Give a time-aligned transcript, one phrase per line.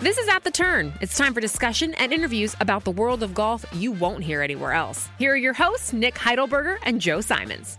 [0.00, 0.92] This is At the Turn.
[1.00, 4.72] It's time for discussion and interviews about the world of golf you won't hear anywhere
[4.72, 5.08] else.
[5.18, 7.78] Here are your hosts, Nick Heidelberger and Joe Simons.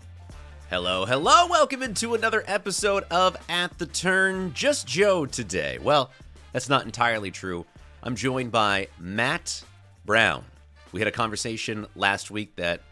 [0.68, 1.46] Hello, hello.
[1.46, 4.52] Welcome into another episode of At the Turn.
[4.52, 5.78] Just Joe today.
[5.80, 6.10] Well,
[6.52, 7.64] that's not entirely true.
[8.02, 9.64] I'm joined by Matt
[10.04, 10.44] Brown.
[10.92, 12.82] We had a conversation last week that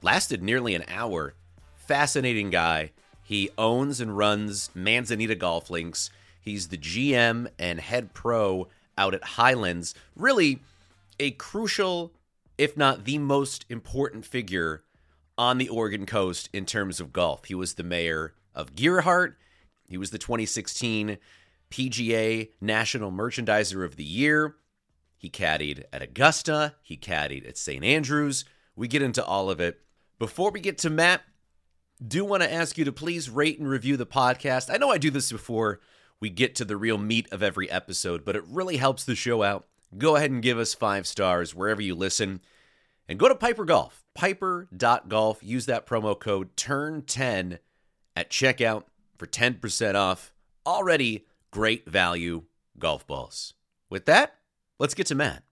[0.00, 1.34] lasted nearly an hour.
[1.74, 2.92] Fascinating guy.
[3.22, 6.08] He owns and runs Manzanita Golf Links.
[6.46, 9.96] He's the GM and head pro out at Highlands.
[10.14, 10.60] Really
[11.18, 12.12] a crucial,
[12.56, 14.84] if not the most important figure
[15.36, 17.46] on the Oregon coast in terms of golf.
[17.46, 19.34] He was the mayor of Gearhart.
[19.88, 21.18] He was the 2016
[21.68, 24.54] PGA National Merchandiser of the Year.
[25.18, 26.76] He caddied at Augusta.
[26.80, 27.84] He caddied at St.
[27.84, 28.44] Andrews.
[28.76, 29.80] We get into all of it.
[30.20, 31.22] Before we get to Matt,
[32.06, 34.72] do want to ask you to please rate and review the podcast.
[34.72, 35.80] I know I do this before
[36.20, 39.42] we get to the real meat of every episode, but it really helps the show
[39.42, 39.66] out.
[39.96, 42.40] Go ahead and give us five stars wherever you listen.
[43.08, 45.42] And go to Piper Golf, piper.golf.
[45.42, 47.58] Use that promo code TURN10
[48.16, 48.84] at checkout
[49.16, 50.32] for 10% off.
[50.66, 52.42] Already great value
[52.78, 53.54] golf balls.
[53.88, 54.34] With that,
[54.80, 55.44] let's get to Matt.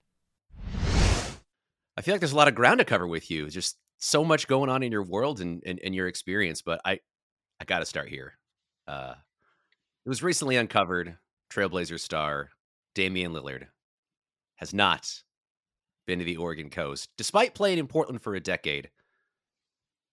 [1.97, 3.49] I feel like there's a lot of ground to cover with you.
[3.49, 6.99] Just so much going on in your world and, and, and your experience, but I
[7.59, 8.37] I got to start here.
[8.87, 9.13] Uh,
[10.05, 11.17] it was recently uncovered
[11.51, 12.49] Trailblazer star
[12.93, 13.67] Damian Lillard
[14.57, 15.11] has not
[16.05, 18.89] been to the Oregon coast, despite playing in Portland for a decade.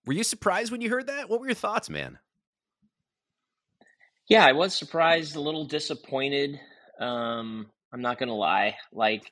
[0.07, 1.29] Were you surprised when you heard that?
[1.29, 2.19] What were your thoughts, man?
[4.29, 6.59] Yeah, I was surprised, a little disappointed.
[6.99, 8.77] Um, I'm not going to lie.
[8.93, 9.31] Like,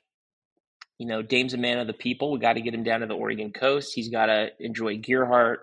[0.97, 2.31] you know, Dame's a man of the people.
[2.31, 3.93] We got to get him down to the Oregon coast.
[3.95, 5.57] He's got to enjoy Gearhart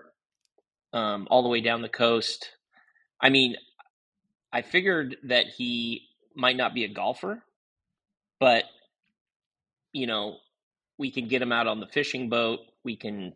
[0.91, 2.49] um, all the way down the coast.
[3.21, 3.55] I mean,
[4.51, 7.43] I figured that he might not be a golfer,
[8.39, 8.63] but
[9.93, 10.37] you know,
[10.97, 12.59] we can get him out on the fishing boat.
[12.83, 13.33] We can,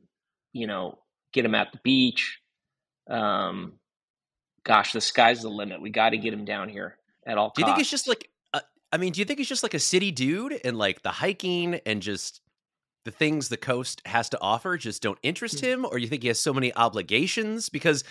[0.51, 0.99] you know,
[1.31, 2.39] get him at the beach.
[3.09, 3.73] Um,
[4.63, 5.81] gosh, the sky's the limit.
[5.81, 7.51] We got to get him down here at all.
[7.55, 8.29] Do you think it's just like?
[8.53, 11.11] A, I mean, do you think he's just like a city dude and like the
[11.11, 12.41] hiking and just
[13.05, 15.65] the things the coast has to offer just don't interest hmm.
[15.65, 17.69] him, or you think he has so many obligations?
[17.69, 18.03] Because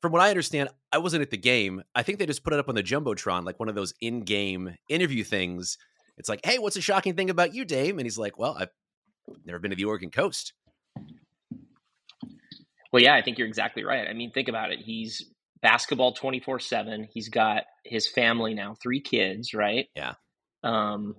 [0.00, 1.82] from what I understand, I wasn't at the game.
[1.94, 4.74] I think they just put it up on the jumbotron, like one of those in-game
[4.88, 5.76] interview things.
[6.16, 7.98] It's like, hey, what's a shocking thing about you, Dame?
[7.98, 8.70] And he's like, well, I've
[9.44, 10.52] never been to the Oregon coast.
[12.92, 14.08] Well, yeah, I think you're exactly right.
[14.08, 14.80] I mean, think about it.
[14.80, 15.30] He's
[15.62, 17.08] basketball 24 7.
[17.12, 19.86] He's got his family now, three kids, right?
[19.94, 20.14] Yeah.
[20.64, 21.16] Um,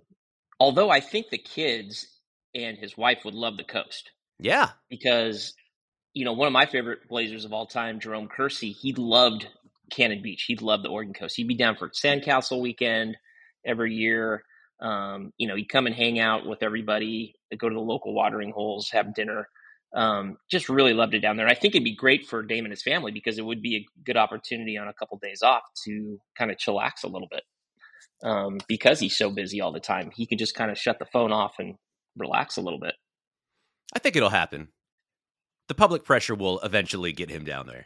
[0.59, 2.08] although I think the kids
[2.53, 4.12] and his wife would love the coast.
[4.40, 4.69] Yeah.
[4.90, 5.53] Because
[6.13, 9.47] you know, one of my favorite Blazers of all time, Jerome Kersey, he loved
[9.91, 10.44] Cannon Beach.
[10.47, 11.35] He loved the Oregon coast.
[11.38, 13.17] He'd be down for Sandcastle weekend
[13.66, 14.44] every year.
[14.81, 18.51] Um, you know, he'd come and hang out with everybody, go to the local watering
[18.51, 19.47] holes, have dinner.
[19.94, 21.47] Um, just really loved it down there.
[21.47, 23.86] I think it'd be great for Dame and his family because it would be a
[24.06, 27.44] good opportunity on a couple days off to kind of chillax a little bit.
[28.24, 31.06] Um, because he's so busy all the time, he could just kind of shut the
[31.06, 31.75] phone off and
[32.18, 32.94] relax a little bit.
[33.94, 34.69] I think it'll happen
[35.71, 37.85] the public pressure will eventually get him down there.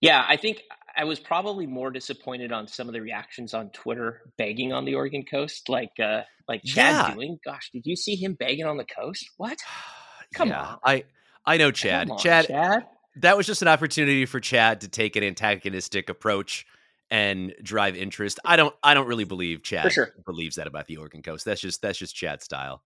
[0.00, 0.62] Yeah, I think
[0.96, 4.94] I was probably more disappointed on some of the reactions on Twitter begging on the
[4.94, 7.14] Oregon coast, like uh, like Chad yeah.
[7.14, 7.38] doing.
[7.44, 9.28] Gosh, did you see him begging on the coast?
[9.36, 9.58] What?
[10.34, 10.78] Come yeah, on.
[10.82, 11.04] I
[11.44, 12.08] I know Chad.
[12.08, 12.46] On, Chad.
[12.46, 12.86] Chad.
[13.16, 16.64] That was just an opportunity for Chad to take an antagonistic approach
[17.10, 18.40] and drive interest.
[18.46, 20.14] I don't I don't really believe Chad sure.
[20.24, 21.44] believes that about the Oregon coast.
[21.44, 22.82] That's just that's just Chad's style.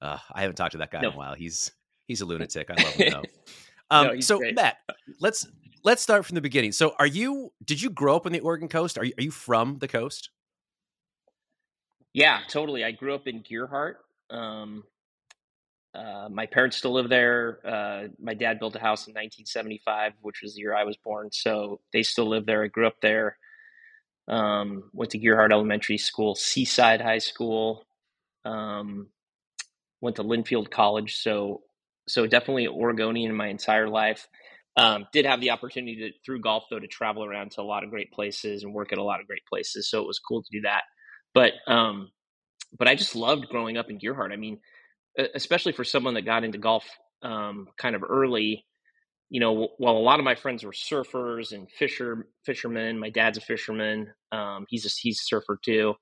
[0.00, 1.08] Uh, I haven't talked to that guy No.
[1.08, 1.34] in a while.
[1.34, 1.72] He's
[2.12, 2.70] he's a lunatic.
[2.70, 3.22] I love him though.
[3.90, 4.54] Um, No, so great.
[4.54, 4.78] Matt,
[5.20, 5.46] let's
[5.82, 6.72] let's start from the beginning.
[6.72, 7.52] So, are you?
[7.64, 8.98] Did you grow up on the Oregon coast?
[8.98, 10.30] Are you, are you from the coast?
[12.12, 12.84] Yeah, totally.
[12.84, 13.94] I grew up in Gearhart.
[14.30, 14.84] Um,
[15.94, 17.58] uh, my parents still live there.
[17.64, 21.30] Uh, my dad built a house in 1975, which was the year I was born.
[21.32, 22.64] So they still live there.
[22.64, 23.38] I grew up there.
[24.28, 27.84] Um, went to Gearhart Elementary School, Seaside High School.
[28.44, 29.08] Um,
[30.00, 31.16] went to Linfield College.
[31.16, 31.62] So,
[32.08, 34.28] so definitely Oregonian in my entire life.
[34.76, 37.84] Um, did have the opportunity to, through golf though, to travel around to a lot
[37.84, 39.90] of great places and work at a lot of great places.
[39.90, 40.84] So it was cool to do that
[41.34, 42.10] but um
[42.78, 44.58] but i just loved growing up in gearhart i mean
[45.34, 46.84] especially for someone that got into golf
[47.22, 48.64] um kind of early
[49.30, 53.38] you know while a lot of my friends were surfers and fisher fishermen my dad's
[53.38, 55.94] a fisherman um he's a he's a surfer too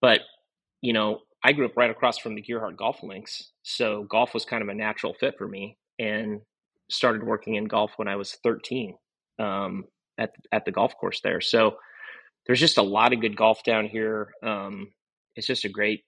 [0.00, 0.20] but
[0.80, 4.44] you know i grew up right across from the gearhart golf links so golf was
[4.44, 6.40] kind of a natural fit for me and
[6.90, 8.94] started working in golf when i was 13
[9.38, 9.84] um
[10.18, 11.76] at at the golf course there so
[12.46, 14.32] there's just a lot of good golf down here.
[14.42, 14.92] Um,
[15.36, 16.04] it's just a great,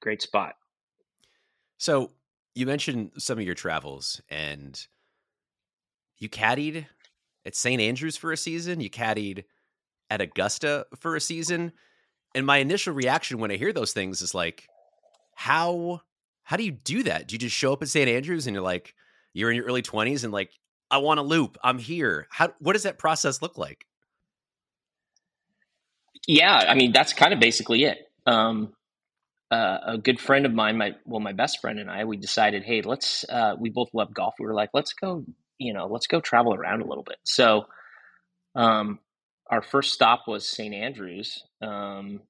[0.00, 0.54] great spot.
[1.78, 2.12] So
[2.54, 4.78] you mentioned some of your travels, and
[6.18, 6.86] you caddied
[7.46, 7.80] at St.
[7.80, 8.80] Andrews for a season.
[8.80, 9.44] You caddied
[10.10, 11.72] at Augusta for a season,
[12.34, 14.68] and my initial reaction when I hear those things is like,
[15.34, 16.02] how
[16.42, 17.28] how do you do that?
[17.28, 18.08] Do you just show up at St.
[18.08, 18.94] Andrews and you're like,
[19.32, 20.50] you're in your early twenties and like,
[20.90, 21.56] I want a loop.
[21.62, 22.26] I'm here.
[22.30, 23.86] How what does that process look like?
[26.26, 27.98] Yeah, I mean that's kind of basically it.
[28.26, 28.72] Um,
[29.50, 32.62] uh, a good friend of mine, my well, my best friend and I, we decided,
[32.62, 33.24] hey, let's.
[33.28, 34.34] Uh, we both love golf.
[34.38, 35.24] We were like, let's go.
[35.58, 37.18] You know, let's go travel around a little bit.
[37.24, 37.66] So,
[38.54, 39.00] um,
[39.50, 40.74] our first stop was St.
[40.74, 42.20] Andrews, um,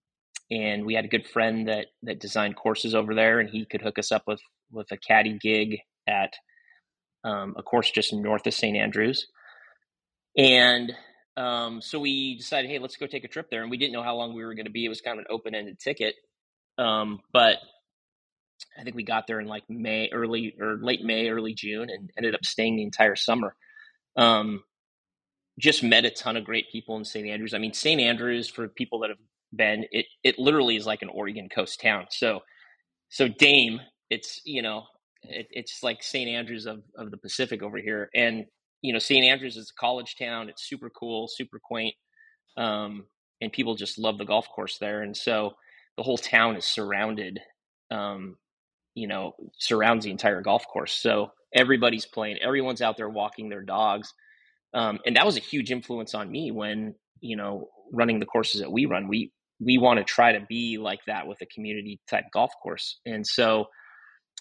[0.50, 3.82] and we had a good friend that that designed courses over there, and he could
[3.82, 4.40] hook us up with
[4.72, 5.78] with a caddy gig
[6.08, 6.32] at
[7.24, 8.76] um, a course just north of St.
[8.76, 9.26] Andrews,
[10.36, 10.92] and
[11.36, 14.02] um, so we decided, hey, let's go take a trip there, and we didn't know
[14.02, 14.86] how long we were going to be.
[14.86, 16.14] It was kind of an open ended ticket,
[16.78, 17.58] um, but
[18.78, 22.10] I think we got there in like May, early or late May, early June, and
[22.16, 23.54] ended up staying the entire summer.
[24.16, 24.62] Um,
[25.60, 27.28] just met a ton of great people in St.
[27.28, 27.54] Andrews.
[27.54, 28.00] I mean, St.
[28.00, 29.18] Andrews for people that have
[29.54, 32.06] been, it it literally is like an Oregon coast town.
[32.10, 32.40] So,
[33.08, 34.84] so Dame, it's you know,
[35.22, 36.28] it, it's like St.
[36.28, 38.46] Andrews of of the Pacific over here, and
[38.82, 39.24] you know, St.
[39.24, 40.48] Andrews is a college town.
[40.48, 41.94] It's super cool, super quaint,
[42.56, 43.04] um,
[43.40, 45.02] and people just love the golf course there.
[45.02, 45.54] And so
[45.96, 47.40] the whole town is surrounded,
[47.90, 48.36] um,
[48.94, 50.94] you know, surrounds the entire golf course.
[50.94, 54.14] So everybody's playing, everyone's out there walking their dogs,
[54.74, 58.60] um, and that was a huge influence on me when you know running the courses
[58.60, 59.08] that we run.
[59.08, 63.00] We we want to try to be like that with a community type golf course,
[63.06, 63.66] and so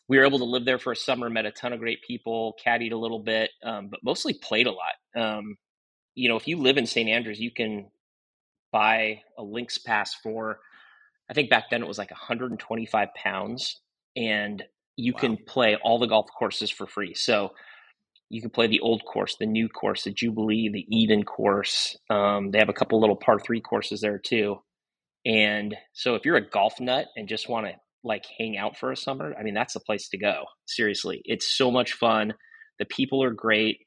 [0.10, 2.56] we were able to live there for a summer, met a ton of great people,
[2.66, 4.96] caddied a little bit, um, but mostly played a lot.
[5.22, 5.56] Um,
[6.16, 7.10] you know, if you live in St.
[7.10, 7.90] Andrews, you can
[8.72, 10.60] buy a links pass for,
[11.30, 13.82] I think back then it was like 125 pounds,
[14.16, 14.64] and
[14.96, 15.20] you Wow.
[15.20, 17.14] can play all the golf courses for free.
[17.14, 17.52] So
[18.30, 21.98] you can play the old course, the new course, the Jubilee, the Eden course.
[22.10, 24.58] Um, they have a couple little par three courses there too.
[25.26, 27.74] And so if you're a golf nut and just want to
[28.04, 30.46] like hang out for a summer, I mean, that's the place to go.
[30.66, 31.22] Seriously.
[31.26, 32.34] It's so much fun.
[32.78, 33.80] The people are great.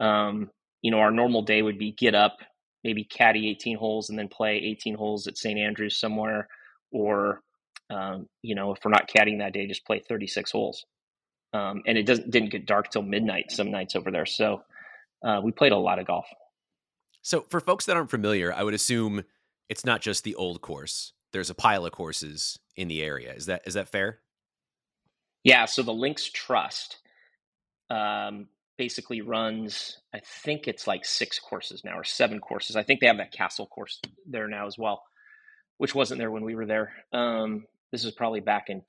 [0.00, 2.38] Um, you know, our normal day would be get up,
[2.82, 5.58] maybe caddy 18 holes and then play 18 holes at St.
[5.58, 6.48] Andrews somewhere.
[6.90, 7.40] Or,
[7.90, 10.84] um, you know, if we're not caddying that day, just play 36 holes.
[11.52, 14.26] Um, and it doesn't didn't get dark till midnight some nights over there.
[14.26, 14.62] So
[15.22, 16.26] uh, we played a lot of golf.
[17.22, 19.22] So, for folks that aren't familiar, I would assume
[19.68, 21.12] it's not just the old course.
[21.32, 23.32] There's a pile of courses in the area.
[23.32, 24.20] Is that is that fair?
[25.44, 26.98] Yeah, so the Links Trust
[27.90, 32.76] um, basically runs, I think it's like six courses now or seven courses.
[32.76, 35.02] I think they have that Castle course there now as well,
[35.78, 36.92] which wasn't there when we were there.
[37.12, 38.82] Um, this was probably back in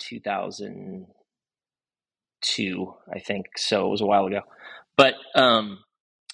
[2.43, 3.45] 2002, I think.
[3.57, 4.41] So it was a while ago.
[4.97, 5.79] But um,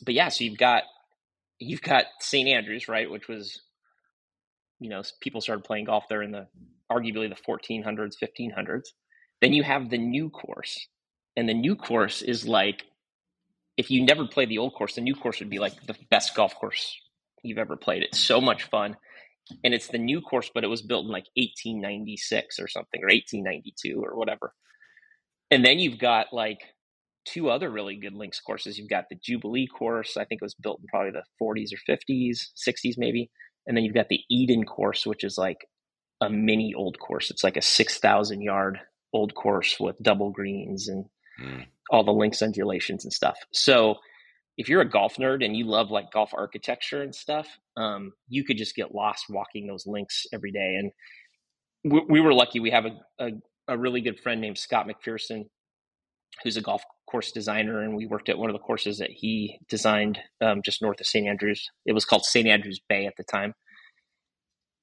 [0.04, 0.84] but yeah, so you've got
[1.60, 2.48] you've got St.
[2.48, 3.62] Andrews, right, which was
[4.80, 6.48] you know people started playing golf there in the
[6.92, 8.88] arguably the 1400s, 1500s.
[9.42, 10.88] Then you have the new course,
[11.38, 12.84] and the new course is like
[13.80, 16.36] if you never played the old course, the new course would be like the best
[16.36, 16.98] golf course
[17.44, 18.04] you've ever played.
[18.04, 18.98] It's so much fun.
[19.63, 23.08] And it's the new course, but it was built in like 1896 or something, or
[23.08, 24.54] 1892 or whatever.
[25.51, 26.60] And then you've got like
[27.25, 28.77] two other really good links courses.
[28.77, 31.94] You've got the Jubilee course, I think it was built in probably the 40s or
[31.94, 32.38] 50s,
[32.68, 33.29] 60s maybe.
[33.68, 35.58] And then you've got the Eden course, which is like
[36.22, 37.29] a mini old course.
[37.32, 38.79] It's like a 6,000 yard
[39.13, 41.06] old course with double greens and
[41.41, 41.65] Mm.
[41.89, 43.38] all the links undulations and stuff.
[43.53, 43.96] So
[44.58, 48.44] if you're a golf nerd and you love like golf architecture and stuff, um, you
[48.44, 50.75] could just get lost walking those links every day.
[50.77, 50.91] And
[51.86, 52.60] we, we were lucky.
[52.60, 53.29] We have a, a,
[53.70, 55.46] a really good friend named Scott McPherson,
[56.44, 59.60] who's a golf course designer, and we worked at one of the courses that he
[59.70, 61.28] designed um, just north of St.
[61.28, 61.70] Andrews.
[61.86, 62.48] It was called St.
[62.48, 63.54] Andrews Bay at the time,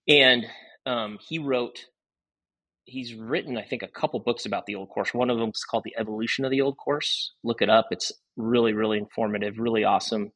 [0.09, 0.47] and
[0.87, 1.81] um, he wrote.
[2.88, 5.12] He's written, I think, a couple books about the old course.
[5.12, 8.12] One of them is called "The Evolution of the Old Course." Look it up; it's
[8.37, 10.31] really, really informative, really awesome.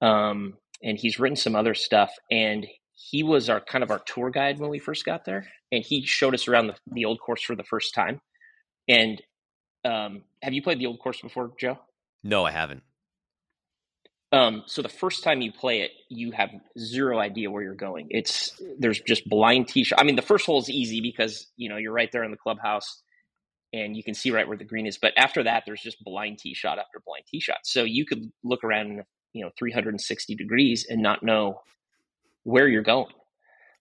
[0.00, 4.30] Um, and he's written some other stuff, and he was our kind of our tour
[4.30, 7.42] guide when we first got there, and he showed us around the, the old course
[7.42, 8.20] for the first time.
[8.88, 9.22] And
[9.84, 11.78] um, have you played the old course before, Joe?
[12.22, 12.82] No, I haven't.
[14.32, 18.08] Um, so the first time you play it, you have zero idea where you're going.
[18.10, 20.00] It's there's just blind tee shot.
[20.00, 22.38] I mean, the first hole is easy because you know you're right there in the
[22.38, 23.02] clubhouse
[23.74, 24.98] and you can see right where the green is.
[24.98, 27.58] But after that, there's just blind tee shot after blind tee shot.
[27.64, 29.02] So you could look around,
[29.34, 31.60] you know, 360 degrees and not know
[32.44, 33.12] where you're going.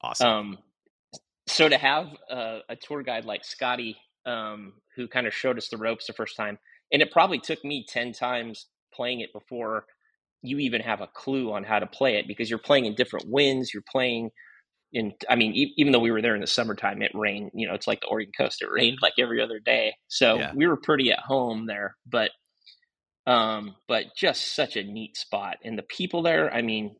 [0.01, 0.27] Awesome.
[0.27, 0.57] Um,
[1.47, 5.69] so to have a, a tour guide like Scotty, um, who kind of showed us
[5.69, 6.59] the ropes the first time,
[6.91, 9.85] and it probably took me 10 times playing it before
[10.43, 13.27] you even have a clue on how to play it because you're playing in different
[13.29, 13.73] winds.
[13.73, 14.31] You're playing
[14.93, 17.67] in, I mean, e- even though we were there in the summertime, it rained, you
[17.67, 18.61] know, it's like the Oregon coast.
[18.61, 19.95] It rained like every other day.
[20.07, 20.53] So Yeah.
[20.53, 22.31] we were pretty at home there, but,
[23.27, 25.57] um, but just such a neat spot.
[25.63, 26.95] And the people there, I mean,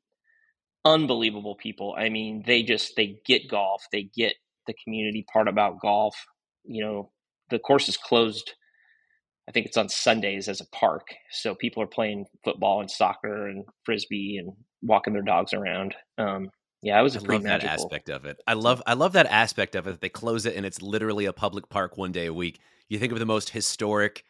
[0.86, 1.96] unbelievable people.
[1.98, 3.86] I mean, they just, they get golf.
[3.92, 4.36] They get
[4.68, 6.16] the community part about golf.
[6.64, 7.12] You know,
[7.50, 8.54] the course is closed
[9.48, 11.08] I think it's on Sundays as a park.
[11.30, 15.96] So people are playing football and soccer and frisbee and walking their dogs around.
[16.18, 16.50] Um,
[16.82, 18.38] yeah, it was I a pretty love that aspect of it.
[18.48, 20.00] I love I love that aspect of it.
[20.00, 22.60] They close it and it's literally a public park one day a week.
[22.88, 24.24] You think of the most historic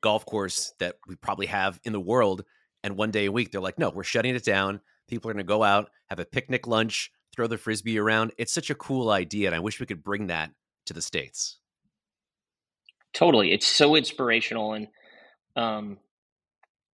[0.00, 2.44] golf course that we probably have in the world,
[2.82, 4.80] and one day a week they're like, no, we're shutting it down.
[5.08, 8.32] People are going to go out, have a picnic lunch, throw the frisbee around.
[8.38, 10.50] It's such a cool idea, and I wish we could bring that
[10.86, 11.58] to the states.
[13.12, 14.88] Totally, it's so inspirational, and
[15.54, 15.98] um,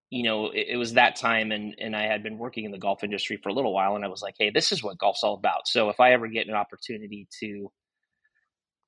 [0.09, 2.77] you know, it, it was that time, and and I had been working in the
[2.77, 5.23] golf industry for a little while, and I was like, hey, this is what golf's
[5.23, 5.67] all about.
[5.67, 7.71] So if I ever get an opportunity to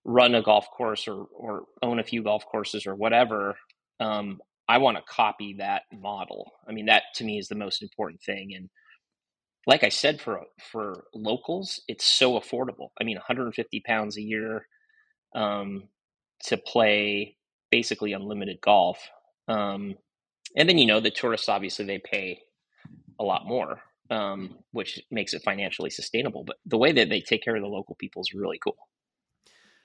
[0.03, 3.55] run a golf course or or own a few golf courses or whatever,
[3.99, 6.51] um, I want to copy that model.
[6.67, 8.69] I mean, that to me is the most important thing, and
[9.67, 10.41] like I said, for
[10.71, 12.89] for locals, it's so affordable.
[12.99, 14.67] I mean, 150 pounds a year
[15.33, 15.89] um,
[16.45, 17.37] to play
[17.71, 18.99] basically unlimited golf,
[19.47, 19.95] um,
[20.55, 22.41] and then you know the tourists obviously they pay
[23.19, 23.81] a lot more,
[24.11, 26.43] um, which makes it financially sustainable.
[26.43, 28.77] But the way that they take care of the local people is really cool.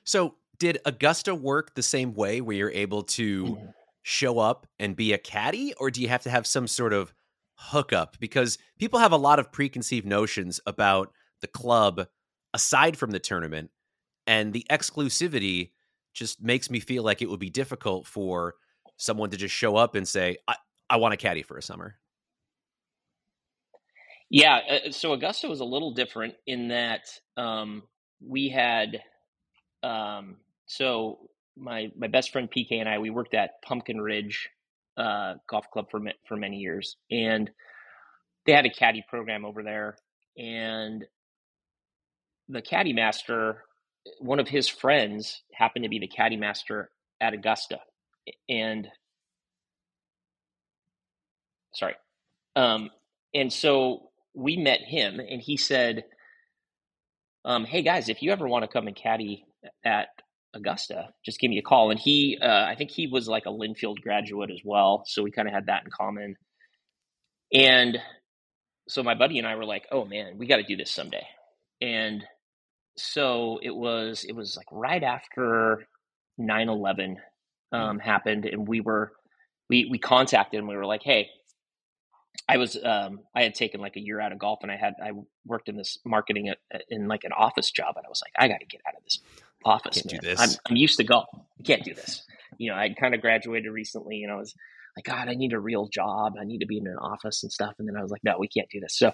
[0.04, 3.58] So, did Augusta work the same way where you're able to
[4.02, 7.14] show up and be a caddy, or do you have to have some sort of
[7.68, 8.18] hookup?
[8.18, 12.06] Because people have a lot of preconceived notions about the club
[12.52, 13.70] aside from the tournament,
[14.26, 15.70] and the exclusivity
[16.12, 18.54] just makes me feel like it would be difficult for
[18.96, 20.56] someone to just show up and say, I,
[20.88, 21.96] I want a caddy for a summer.
[24.28, 27.02] Yeah, uh, so Augusta was a little different in that
[27.36, 27.82] um,
[28.24, 29.02] we had
[29.82, 30.36] um,
[30.66, 31.18] so
[31.56, 34.48] my my best friend PK and I we worked at Pumpkin Ridge
[35.00, 37.50] uh, Golf Club for for many years, and
[38.46, 39.96] they had a caddy program over there,
[40.36, 41.04] and
[42.48, 43.64] the caddy master,
[44.18, 46.90] one of his friends, happened to be the caddy master
[47.20, 47.78] at Augusta,
[48.48, 48.88] and
[51.72, 51.94] sorry,
[52.56, 52.90] um,
[53.34, 56.04] and so we met him, and he said,
[57.46, 59.46] um, "Hey guys, if you ever want to come and caddy
[59.82, 60.08] at
[60.54, 63.50] Augusta, just give me a call." And he, uh, I think he was like a
[63.50, 66.36] Linfield graduate as well, so we kind of had that in common.
[67.52, 67.98] And
[68.88, 71.26] so my buddy and I were like, "Oh man, we got to do this someday."
[71.80, 72.24] And
[73.00, 75.86] so it was it was like right after
[76.38, 77.16] 9-11
[77.72, 79.12] um, happened and we were
[79.68, 81.28] we we contacted him we were like hey
[82.48, 84.94] i was um, i had taken like a year out of golf and i had
[85.02, 85.12] i
[85.46, 88.48] worked in this marketing at, in like an office job and i was like i
[88.48, 89.20] got to get out of this
[89.64, 90.40] office Can't do this.
[90.40, 92.22] I'm, I'm used to golf i can't do this
[92.58, 94.54] you know i kind of graduated recently and i was
[94.96, 97.52] like god i need a real job i need to be in an office and
[97.52, 99.12] stuff and then i was like no we can't do this so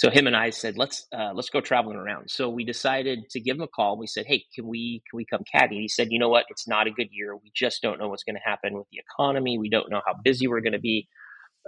[0.00, 2.30] so him and I said, let's uh, let's go traveling around.
[2.30, 3.98] So we decided to give him a call.
[3.98, 5.76] We said, hey, can we can we come caddy?
[5.76, 6.46] And he said, you know what?
[6.48, 7.36] It's not a good year.
[7.36, 9.58] We just don't know what's going to happen with the economy.
[9.58, 11.06] We don't know how busy we're going to be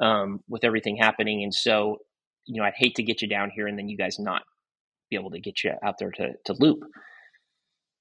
[0.00, 1.42] um, with everything happening.
[1.42, 1.98] And so,
[2.46, 4.44] you know, I'd hate to get you down here and then you guys not
[5.10, 6.78] be able to get you out there to to loop.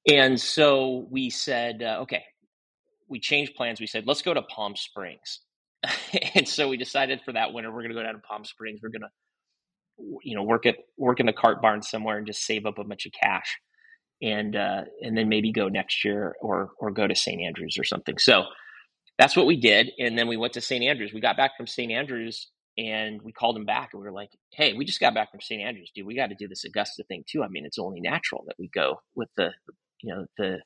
[0.09, 2.23] And so we said, uh, okay,
[3.07, 3.79] we changed plans.
[3.79, 5.41] We said, let's go to Palm Springs.
[6.35, 8.79] and so we decided for that winter, we're going to go down to Palm Springs.
[8.81, 9.09] We're going to,
[10.23, 12.83] you know, work at work in the cart barn somewhere and just save up a
[12.83, 13.59] bunch of cash,
[14.21, 17.41] and uh, and then maybe go next year or or go to St.
[17.41, 18.17] Andrews or something.
[18.17, 18.45] So
[19.19, 20.83] that's what we did, and then we went to St.
[20.83, 21.13] Andrews.
[21.13, 21.91] We got back from St.
[21.91, 25.29] Andrews and we called him back and we were like, "Hey, we just got back
[25.29, 25.61] from St.
[25.61, 26.05] Andrews, dude.
[26.05, 27.43] We got to do this Augusta thing too.
[27.43, 29.51] I mean, it's only natural that we go with the,
[30.03, 30.59] you know, the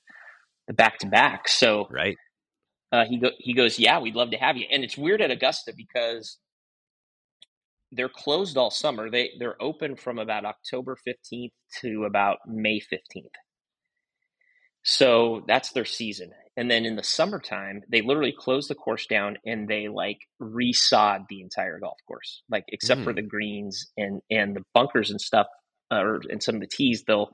[0.68, 2.18] the back to back." So right.
[2.92, 5.32] Uh, he go, he goes, "Yeah, we'd love to have you." And it's weird at
[5.32, 6.38] Augusta because
[7.92, 9.10] they're closed all summer.
[9.10, 13.34] They they're open from about October fifteenth to about May fifteenth.
[14.84, 16.32] So that's their season.
[16.56, 21.25] And then in the summertime, they literally close the course down and they like resod
[21.27, 23.04] the entire golf course, like except mm.
[23.04, 25.48] for the greens and and the bunkers and stuff,
[25.92, 27.04] uh, or and some of the tees.
[27.06, 27.32] They'll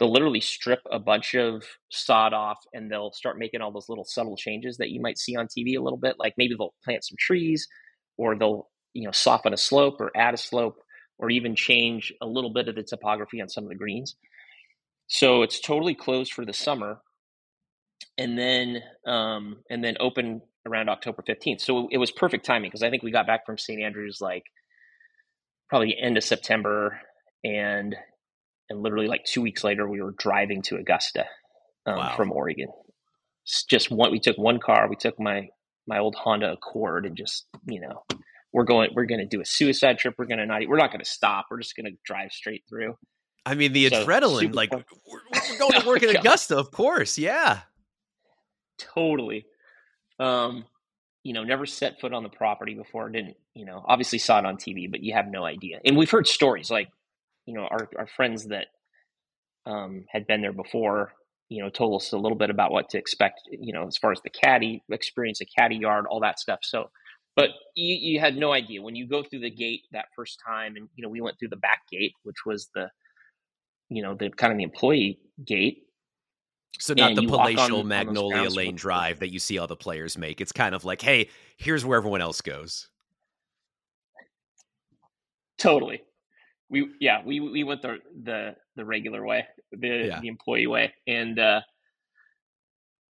[0.00, 4.06] they'll literally strip a bunch of sod off and they'll start making all those little
[4.06, 6.16] subtle changes that you might see on TV a little bit.
[6.18, 7.68] Like maybe they'll plant some trees,
[8.16, 10.78] or they'll you know soften a slope or add a slope,
[11.18, 14.16] or even change a little bit of the topography on some of the greens.
[15.06, 17.00] So it's totally closed for the summer
[18.16, 21.60] and then um, and then open around October 15th.
[21.60, 23.82] So it was perfect timing because I think we got back from St.
[23.82, 24.44] Andrews like
[25.68, 27.00] probably end of September
[27.44, 27.96] and
[28.70, 31.26] and literally like two weeks later we were driving to Augusta
[31.86, 32.16] um, wow.
[32.16, 32.68] from Oregon.
[33.44, 35.48] It's just one we took one car, we took my
[35.86, 38.04] my old Honda Accord and just, you know,
[38.52, 40.14] we're going we're going to do a suicide trip.
[40.16, 41.46] We're going to not we're not going to stop.
[41.50, 42.96] We're just going to drive straight through.
[43.44, 47.18] I mean, the so, adrenaline, like we're, we're, going to work in Augusta, of course.
[47.18, 47.60] Yeah
[48.94, 49.46] totally.
[50.18, 50.64] Um,
[51.22, 53.08] you know, never set foot on the property before.
[53.10, 53.84] Didn't you know?
[53.86, 55.80] Obviously saw it on TV, but you have no idea.
[55.84, 56.88] And we've heard stories like,
[57.46, 58.66] you know, our our friends that
[59.66, 61.12] um, had been there before.
[61.48, 63.40] You know, told us a little bit about what to expect.
[63.50, 66.60] You know, as far as the caddy experience, a caddy yard, all that stuff.
[66.62, 66.90] So,
[67.34, 70.76] but you, you had no idea when you go through the gate that first time,
[70.76, 72.88] and you know, we went through the back gate, which was the,
[73.88, 75.78] you know, the kind of the employee gate
[76.78, 80.40] so not the palatial Magnolia Lane drive that you see all the players make.
[80.40, 82.88] It's kind of like, hey, here's where everyone else goes.
[85.58, 86.02] Totally.
[86.70, 90.20] We yeah, we we went the the the regular way, the yeah.
[90.20, 90.94] the employee way.
[91.06, 91.60] And uh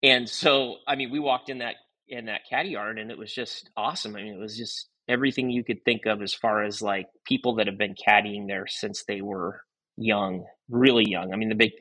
[0.02, 1.76] and so I mean we walked in that
[2.08, 4.15] in that caddy yard and it was just awesome.
[4.15, 7.56] I mean it was just everything you could think of as far as like people
[7.56, 9.62] that have been caddying there since they were
[10.00, 11.34] young, really young.
[11.34, 11.74] I mean, the big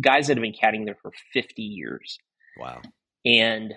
[0.00, 2.18] guys that have been caddying there for 50 years.
[2.58, 2.80] Wow.
[3.24, 3.74] And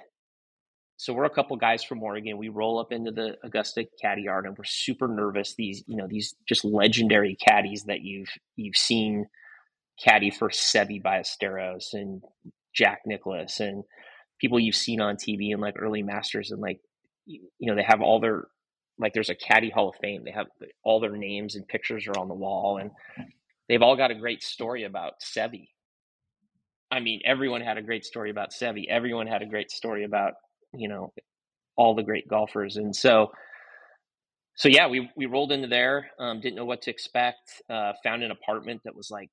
[1.01, 2.37] so we're a couple guys from Oregon.
[2.37, 5.55] We roll up into the Augusta caddy yard and we're super nervous.
[5.55, 9.25] These, you know, these just legendary caddies that you've you've seen
[9.99, 12.21] caddy for Seve Ballesteros and
[12.75, 13.83] Jack Nicklaus and
[14.39, 16.79] people you've seen on TV and like early masters and like
[17.25, 18.43] you know they have all their
[18.99, 20.47] like there's a caddy hall of fame they have
[20.83, 22.91] all their names and pictures are on the wall and
[23.67, 25.67] they've all got a great story about Seve.
[26.91, 28.87] I mean, everyone had a great story about Seve.
[28.87, 30.33] Everyone had a great story about,
[30.73, 31.13] you know,
[31.75, 32.77] all the great golfers.
[32.77, 33.31] And so,
[34.55, 38.23] so yeah, we, we rolled into there, um, didn't know what to expect, uh, found
[38.23, 39.29] an apartment that was like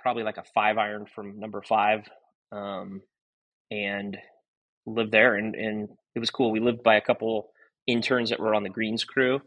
[0.00, 2.08] probably like a five iron from number five,
[2.52, 3.02] um,
[3.70, 4.16] and
[4.86, 5.34] lived there.
[5.34, 6.50] And, and it was cool.
[6.50, 7.50] We lived by a couple
[7.86, 9.40] interns that were on the greens crew.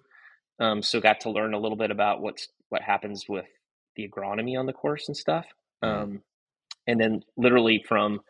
[0.59, 3.45] Um, so got to learn a little bit about what's, what happens with
[3.95, 5.45] the agronomy on the course and stuff.
[5.83, 6.03] Mm-hmm.
[6.03, 6.21] Um,
[6.87, 8.21] and then literally from,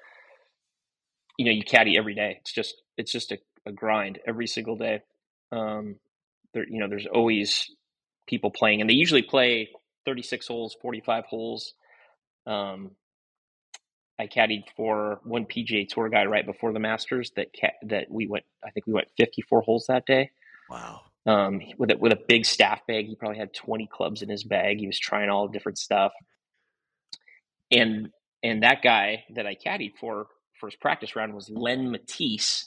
[1.39, 2.37] you know, you caddy every day.
[2.41, 5.01] It's just, it's just a, a grind every single day.
[5.51, 5.95] Um,
[6.53, 7.71] there, you know, there's always
[8.27, 9.69] people playing and they usually play
[10.05, 11.73] 36 holes, 45 holes.
[12.45, 12.91] Um,
[14.19, 18.27] I caddied for one PGA Tour guy right before the Masters that ca- that we
[18.27, 18.43] went.
[18.63, 20.31] I think we went 54 holes that day.
[20.69, 23.07] Wow um, with a, with a big staff bag.
[23.07, 24.79] He probably had 20 clubs in his bag.
[24.79, 26.11] He was trying all different stuff.
[27.71, 28.09] And
[28.41, 30.27] and that guy that I caddied for
[30.67, 32.65] his practice round was Len Mattiace.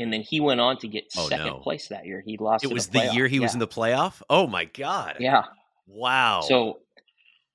[0.00, 1.54] And then he went on to get oh, second no.
[1.58, 2.22] place that year.
[2.24, 2.64] He lost.
[2.64, 3.42] It was the year he yeah.
[3.42, 4.22] was in the playoff.
[4.30, 5.16] Oh my god!
[5.18, 5.42] Yeah.
[5.88, 6.42] Wow.
[6.42, 6.80] So,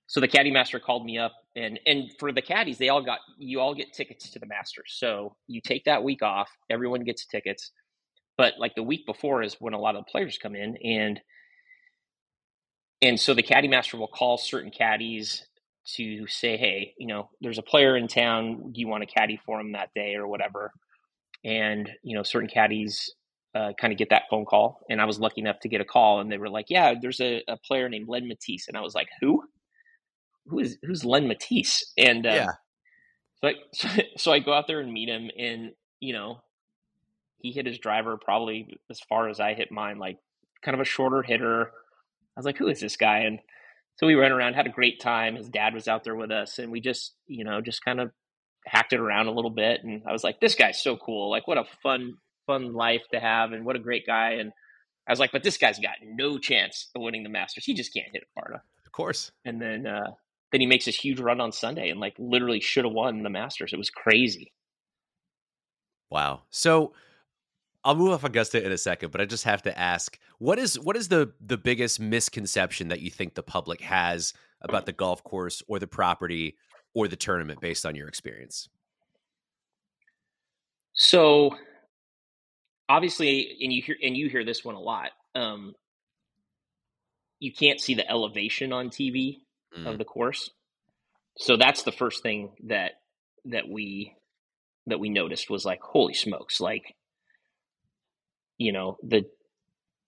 [0.08, 3.20] so the caddy master called me up, and and for the caddies, they all got
[3.38, 4.94] you all get tickets to the Masters.
[4.98, 6.50] So you take that week off.
[6.70, 7.72] Everyone gets tickets.
[8.38, 11.22] But like the week before is when a lot of the players come in and
[13.02, 15.46] and so the caddy master will call certain caddies
[15.96, 18.72] to say, hey, you know, there's a player in town.
[18.72, 20.72] Do you want to caddy for him that day or whatever?
[21.44, 23.14] And you know, certain caddies
[23.56, 24.80] uh, kind of get that phone call.
[24.90, 27.20] And I was lucky enough to get a call, and they were like, "Yeah, there's
[27.20, 28.68] a, a player named Len Mattiace.
[28.68, 29.44] and I was like, "Who?
[30.48, 31.82] Who is who's Len Mattiace?
[31.98, 32.48] And uh, yeah.
[33.42, 36.42] So I, so, so I go out there and meet him, and you know,
[37.38, 40.18] he hit his driver probably as far as I hit mine, like
[40.64, 41.68] kind of a shorter hitter.
[42.36, 43.20] I was like, who is this guy?
[43.20, 43.40] And
[43.96, 45.36] so we ran around, had a great time.
[45.36, 48.12] His dad was out there with us, and we just, you know, just kind of
[48.66, 49.82] hacked it around a little bit.
[49.84, 51.30] And I was like, this guy's so cool.
[51.30, 52.16] Like, what a fun,
[52.48, 54.32] fun life to have, and what a great guy.
[54.40, 54.52] And
[55.08, 57.66] I was like, but this guy's got no chance of winning the Masters.
[57.66, 58.64] He just can't hit a enough.
[58.86, 59.32] Of course.
[59.46, 60.12] And then, uh,
[60.52, 63.30] then he makes this huge run on Sunday and like literally should have won the
[63.30, 63.74] Masters.
[63.74, 64.54] It was crazy.
[66.10, 66.44] Wow.
[66.52, 66.94] So
[67.86, 70.80] I'll move off Augusta in a second, but I just have to ask what is
[70.80, 75.24] what is the the biggest misconception that you think the public has about the golf
[75.24, 76.56] course or the property
[76.94, 78.70] or the tournament based on your experience?
[80.94, 81.58] So
[82.88, 85.12] obviously and you hear and you hear this one a lot.
[85.36, 85.76] Um,
[87.40, 89.40] you can't see the elevation on TV
[89.78, 89.86] mm.
[89.86, 90.50] of the course.
[91.38, 92.94] So that's the first thing that
[93.46, 94.16] that we
[94.88, 96.96] that we noticed was like holy smokes like
[98.58, 99.24] you know the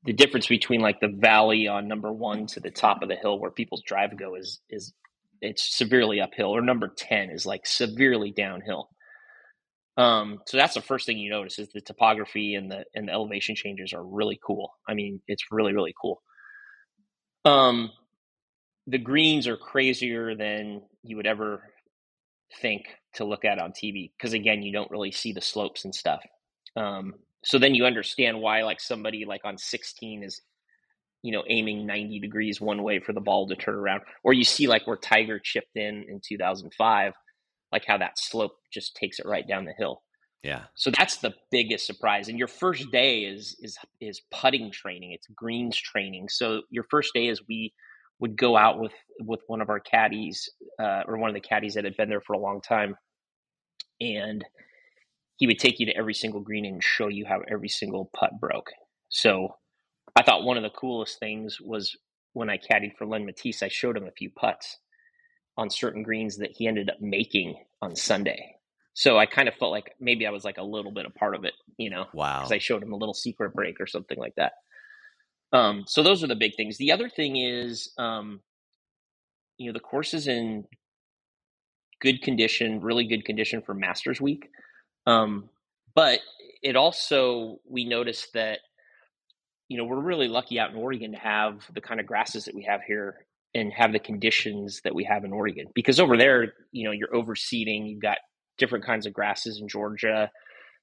[0.05, 3.39] the difference between like the valley on number one to the top of the hill
[3.39, 4.93] where people's drive go is is
[5.41, 8.89] it's severely uphill or number 10 is like severely downhill.
[9.97, 13.13] Um so that's the first thing you notice is the topography and the and the
[13.13, 14.73] elevation changes are really cool.
[14.87, 16.21] I mean it's really really cool.
[17.43, 17.91] Um
[18.87, 21.63] the greens are crazier than you would ever
[22.61, 25.95] think to look at on tv because again you don't really see the slopes and
[25.95, 26.21] stuff.
[26.75, 30.41] Um so then you understand why like somebody like on 16 is
[31.21, 34.43] you know aiming 90 degrees one way for the ball to turn around or you
[34.43, 37.13] see like where tiger chipped in in 2005
[37.71, 40.01] like how that slope just takes it right down the hill.
[40.43, 40.63] Yeah.
[40.75, 45.27] So that's the biggest surprise and your first day is is is putting training it's
[45.35, 46.29] greens training.
[46.29, 47.73] So your first day is we
[48.19, 51.73] would go out with with one of our caddies uh, or one of the caddies
[51.73, 52.95] that had been there for a long time
[53.99, 54.45] and
[55.37, 58.39] he would take you to every single green and show you how every single putt
[58.39, 58.71] broke.
[59.09, 59.55] So
[60.15, 61.95] I thought one of the coolest things was
[62.33, 64.77] when I caddied for Len Mattiace, I showed him a few putts
[65.57, 68.55] on certain greens that he ended up making on Sunday.
[68.93, 71.35] So I kind of felt like maybe I was like a little bit a part
[71.35, 72.05] of it, you know?
[72.13, 72.39] Wow.
[72.39, 74.53] Because I showed him a little secret break or something like that.
[75.51, 76.77] Um, so those are the big things.
[76.77, 78.41] The other thing is, um,
[79.57, 80.65] you know, the course is in
[82.01, 84.49] good condition, really good condition for Masters Week.
[85.05, 85.49] Um,
[85.93, 86.19] but
[86.61, 88.59] it also, we noticed that,
[89.67, 92.55] you know, we're really lucky out in Oregon to have the kind of grasses that
[92.55, 95.67] we have here and have the conditions that we have in Oregon.
[95.73, 98.17] Because over there, you know, you're overseeding, you've got
[98.57, 100.29] different kinds of grasses in Georgia.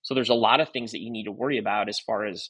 [0.03, 2.49] So there's a lot of things that you need to worry about as far as,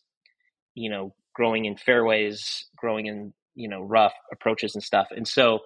[0.75, 5.09] you know, growing in fairways, growing in, you know, rough approaches and stuff.
[5.11, 5.61] And so,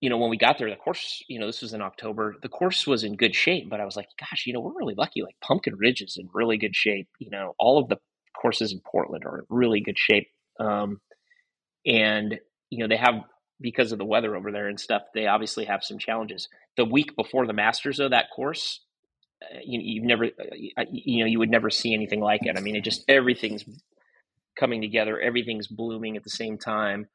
[0.00, 2.48] you know, when we got there, the course, you know, this was in October, the
[2.48, 5.22] course was in good shape, but I was like, gosh, you know, we're really lucky.
[5.22, 7.08] Like Pumpkin Ridge is in really good shape.
[7.18, 7.98] You know, all of the
[8.34, 10.28] courses in Portland are in really good shape.
[10.58, 11.00] Um,
[11.84, 13.24] and, you know, they have,
[13.60, 16.48] because of the weather over there and stuff, they obviously have some challenges.
[16.78, 18.80] The week before the Masters, though, that course,
[19.42, 22.56] uh, you, you've never, uh, you know, you would never see anything like it.
[22.56, 23.64] I mean, it just, everything's
[24.58, 27.06] coming together, everything's blooming at the same time.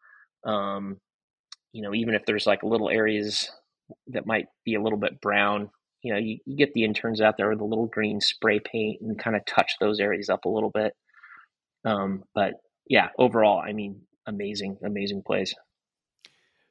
[0.43, 0.97] Um,
[1.75, 3.51] you know, even if there's like little areas
[4.07, 5.69] that might be a little bit brown,
[6.01, 9.01] you know, you, you get the interns out there with a little green spray paint
[9.01, 10.93] and kind of touch those areas up a little bit.
[11.83, 12.53] Um, but
[12.87, 15.53] yeah, overall, I mean, amazing, amazing place.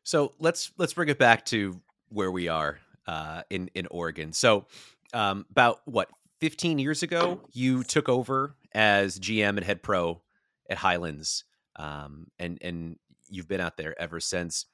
[0.04, 4.32] So let's let's bring it back to where we are uh, in in Oregon.
[4.32, 4.64] So
[5.12, 6.08] um, about what
[6.40, 10.22] 15 years ago, you took over as GM and head pro
[10.70, 11.44] at Highlands,
[11.76, 12.96] um, and and
[13.28, 14.64] you've been out there ever since.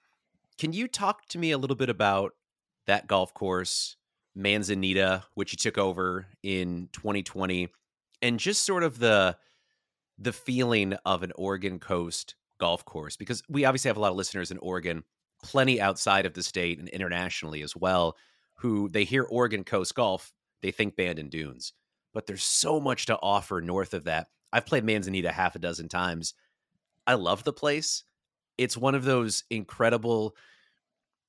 [0.61, 2.35] Can you talk to me a little bit about
[2.87, 3.97] that golf course,
[4.35, 7.69] Manzanita, which you took over in 2020,
[8.21, 9.39] and just sort of the
[10.19, 13.17] the feeling of an Oregon coast golf course?
[13.17, 15.03] Because we obviously have a lot of listeners in Oregon,
[15.43, 18.19] plenty outside of the state and internationally as well,
[18.57, 21.73] who they hear Oregon coast golf, they think Bandon Dunes.
[22.13, 24.27] But there's so much to offer north of that.
[24.53, 26.35] I've played Manzanita half a dozen times.
[27.07, 28.05] I love the place.
[28.61, 30.37] It's one of those incredible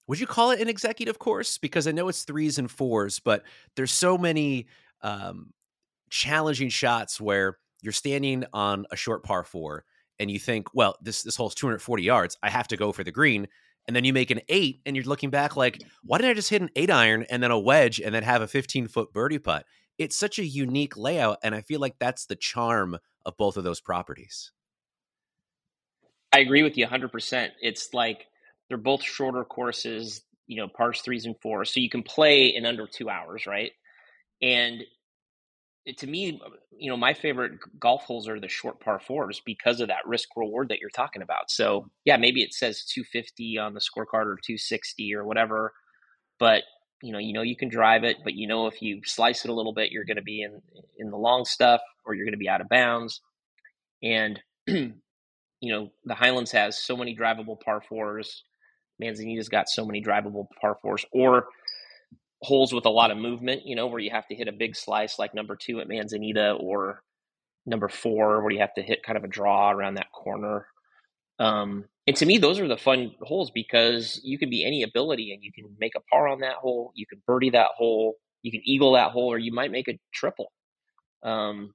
[0.08, 1.58] would you call it an executive course?
[1.58, 3.44] Because I know it's threes and fours, but
[3.78, 4.67] there's so many
[5.02, 5.54] um,
[6.10, 9.86] challenging shots where you're standing on a short par four
[10.20, 12.38] and you think, well, this this hole's 240 yards.
[12.44, 13.48] I have to go for the green.
[13.88, 16.50] And then you make an eight and you're looking back like, why didn't I just
[16.50, 19.39] hit an eight iron and then a wedge and then have a 15 foot birdie
[19.39, 19.65] putt?
[19.98, 21.38] It's such a unique layout.
[21.41, 24.52] And I feel like that's the charm of both of those properties.
[26.34, 27.50] I agree with you 100%.
[27.62, 28.28] It's like
[28.70, 30.22] they're both shorter courses.
[30.48, 31.74] you know, pars threes and fours.
[31.74, 33.72] So you can play in under two hours, right?
[34.41, 34.84] And
[35.98, 36.39] to me,
[36.78, 40.30] you know, my favorite golf holes are the short par fours because of that risk
[40.36, 41.50] reward that you're talking about.
[41.52, 45.74] So yeah, maybe it says 250 on the scorecard or 260 or whatever,
[46.39, 46.63] but
[47.02, 49.52] you know, you know you can drive it, but you know if you slice it
[49.52, 50.62] a little bit, you're going to be in
[50.98, 53.22] in the long stuff or you're going to be out of bounds.
[54.04, 54.39] And
[55.62, 58.43] you know, the Highlands has so many drivable par fours.
[59.00, 61.47] Manzanita's got so many drivable par fours, or
[62.41, 64.76] holes with a lot of movement, you know, where you have to hit a big
[64.76, 67.04] slice like number two at Manzanita or
[67.65, 70.65] number four where you have to hit kind of a draw around that corner.
[71.39, 75.34] Um, and to me, those are the fun holes because you can be any ability
[75.34, 78.52] and you can make a par on that hole, you can birdie that hole, you
[78.52, 80.52] can eagle that hole, or you might make a triple.
[81.24, 81.74] Um,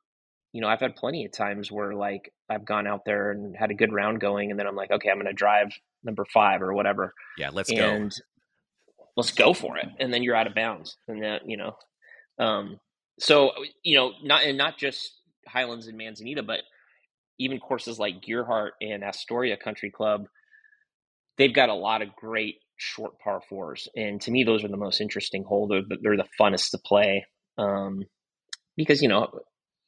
[0.56, 3.70] you know, I've had plenty of times where like I've gone out there and had
[3.70, 5.68] a good round going, and then I'm like, okay, I'm going to drive
[6.02, 7.12] number five or whatever.
[7.38, 7.76] Yeah, let's go.
[7.76, 8.16] and, go
[9.16, 11.76] let's go for it and then you're out of bounds and that you know
[12.38, 12.78] um,
[13.18, 15.12] so you know not and not just
[15.48, 16.60] highlands and manzanita but
[17.38, 20.26] even courses like gearhart and astoria country club
[21.38, 24.76] they've got a lot of great short par fours and to me those are the
[24.76, 27.24] most interesting holes they're, they're the funnest to play
[27.58, 28.04] um,
[28.76, 29.30] because you know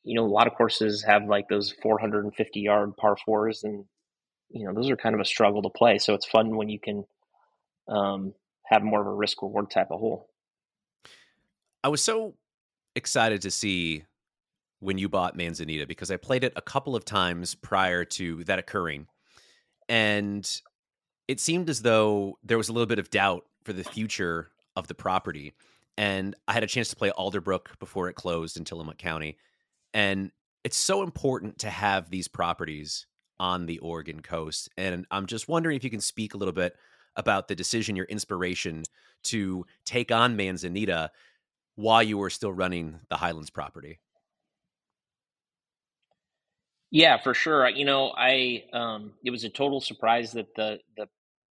[0.05, 3.85] you know a lot of courses have like those 450 yard par fours and
[4.51, 6.81] you know those are kind of a struggle to play so it's fun when you
[6.81, 7.05] can
[7.89, 8.35] um,
[8.69, 10.29] have more of a risk reward type of hole.
[11.83, 12.35] I was so
[12.95, 14.05] excited to see
[14.81, 18.59] when you bought Manzanita because I played it a couple of times prior to that
[18.59, 19.07] occurring.
[19.89, 20.49] And
[21.27, 24.87] it seemed as though there was a little bit of doubt for the future of
[24.87, 25.55] the property.
[25.97, 29.37] And I had a chance to play Alderbrook before it closed in Tillamook County.
[29.95, 30.31] And
[30.65, 33.07] it's so important to have these properties
[33.41, 34.69] on the Oregon coast.
[34.77, 36.75] And I'm just wondering if you can speak a little bit
[37.17, 38.85] about the decision, your inspiration
[39.25, 41.11] to take on Manzanita
[41.77, 44.01] while you were still running the Highlands property.
[46.91, 47.69] Yeah, for sure.
[47.69, 51.07] You know, I um, it was a total surprise that the the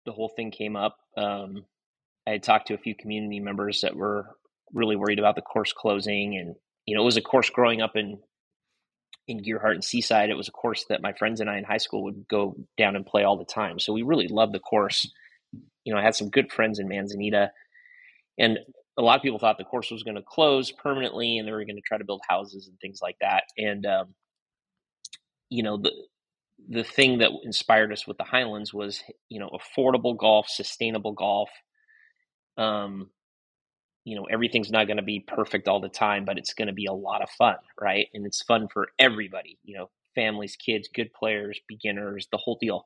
[0.05, 0.97] the whole thing came up.
[1.17, 1.65] Um,
[2.25, 4.37] I had talked to a few community members that were
[4.73, 7.95] really worried about the course closing, and you know, it was a course growing up
[7.95, 8.19] in
[9.27, 10.29] in Gearhart and Seaside.
[10.29, 12.95] It was a course that my friends and I in high school would go down
[12.95, 13.79] and play all the time.
[13.79, 15.07] So we really loved the course
[15.85, 17.51] you know, I had some good friends in Manzanita,
[18.37, 18.59] and
[18.97, 21.63] a lot of people thought the course was going to close permanently, and they were
[21.63, 23.43] going to try to build houses and things like that.
[23.57, 24.15] And um,
[25.49, 25.91] you know, the
[26.67, 31.49] the thing that inspired us with the Highlands was you know affordable golf, sustainable golf.
[32.57, 33.09] Um,
[34.05, 36.73] you know, everything's not going to be perfect all the time, but it's going to
[36.73, 38.07] be a lot of fun, right?
[38.13, 39.59] And it's fun for everybody.
[39.65, 42.85] You know, families, kids, good players, beginners, the whole deal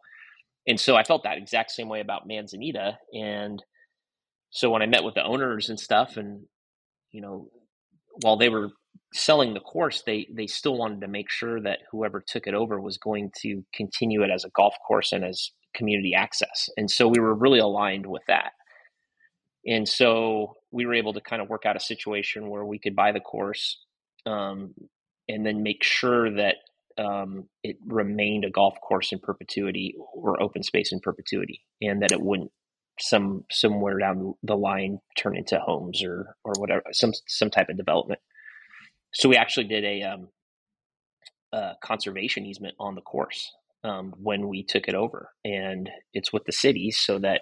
[0.68, 3.00] and so I felt that exact same way about Manzanita.
[3.14, 3.62] And
[4.52, 6.44] so when I met with the owners and stuff, and
[7.12, 7.50] you know,
[8.22, 8.70] while they were
[9.14, 12.80] selling the course, they they still wanted to make sure that whoever took it over
[12.80, 16.70] was going to continue it as a golf course and as community access.
[16.78, 18.52] And so we were really aligned with that.
[19.66, 22.96] And so we were able to kind of work out a situation where we could
[22.96, 23.78] buy the course
[24.26, 24.74] um,
[25.28, 26.56] and then make sure that
[26.98, 32.12] um, it remained a golf course in perpetuity or open space in perpetuity, and that
[32.12, 32.52] it wouldn't
[33.00, 37.78] some somewhere down the line turn into homes or or whatever some some type of
[37.78, 38.20] development.
[39.14, 40.28] So we actually did a, um,
[41.54, 43.52] a conservation easement on the course
[43.84, 47.42] um, when we took it over, and it's with the city so that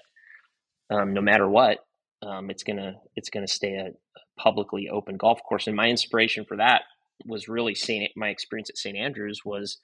[0.90, 1.80] um, no matter what,
[2.22, 3.92] um, it's gonna it's gonna stay a
[4.40, 5.68] publicly open golf course.
[5.68, 6.84] And my inspiration for that
[7.26, 8.98] was really seeing my experience at St.
[8.98, 9.78] Andrews was,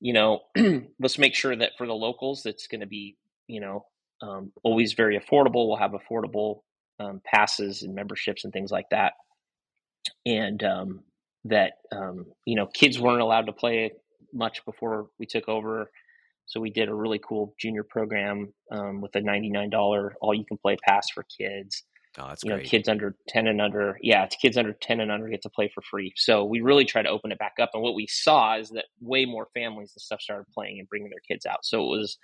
[0.00, 0.40] you know,
[0.98, 3.84] let's make sure that for the locals, it's going to be, you know,
[4.22, 5.68] um, always very affordable.
[5.68, 6.60] We'll have affordable
[6.98, 9.14] um, passes and memberships and things like that.
[10.26, 11.00] And um,
[11.44, 13.92] that, um, you know, kids weren't allowed to play
[14.32, 15.90] much before we took over.
[16.50, 20.58] So we did a really cool junior program um, with a $99 all you can
[20.58, 21.84] play pass for kids.
[22.18, 22.64] Oh, that's you great.
[22.64, 23.96] know, kids under 10 and under.
[24.02, 26.12] Yeah, it's kids under 10 and under get to play for free.
[26.16, 27.70] So we really try to open it back up.
[27.72, 31.10] And what we saw is that way more families and stuff started playing and bringing
[31.10, 31.60] their kids out.
[31.62, 32.18] So it was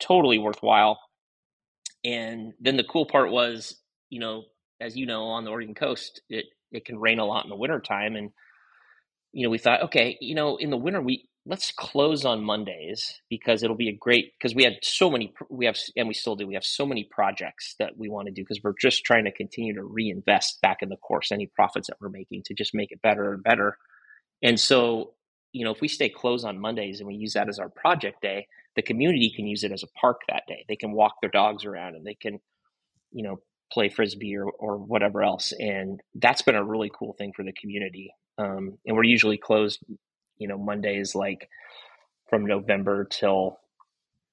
[0.00, 0.98] totally worthwhile.
[2.04, 3.76] And then the cool part was,
[4.08, 4.44] you know,
[4.80, 7.56] as you know, on the Oregon coast, it, it can rain a lot in the
[7.56, 8.16] wintertime.
[8.16, 8.30] And,
[9.32, 13.20] you know, we thought, okay, you know, in the winter, we, let's close on Mondays
[13.28, 16.36] because it'll be a great because we had so many we have and we still
[16.36, 19.24] do we have so many projects that we want to do because we're just trying
[19.24, 22.74] to continue to reinvest back in the course any profits that we're making to just
[22.74, 23.76] make it better and better.
[24.42, 25.14] And so,
[25.52, 28.22] you know, if we stay closed on Mondays and we use that as our project
[28.22, 30.64] day, the community can use it as a park that day.
[30.68, 32.40] They can walk their dogs around and they can
[33.12, 33.40] you know,
[33.72, 35.52] play frisbee or, or whatever else.
[35.58, 38.12] And that's been a really cool thing for the community.
[38.38, 39.80] Um, and we're usually closed,
[40.38, 41.48] you know, Mondays like
[42.28, 43.58] from November till,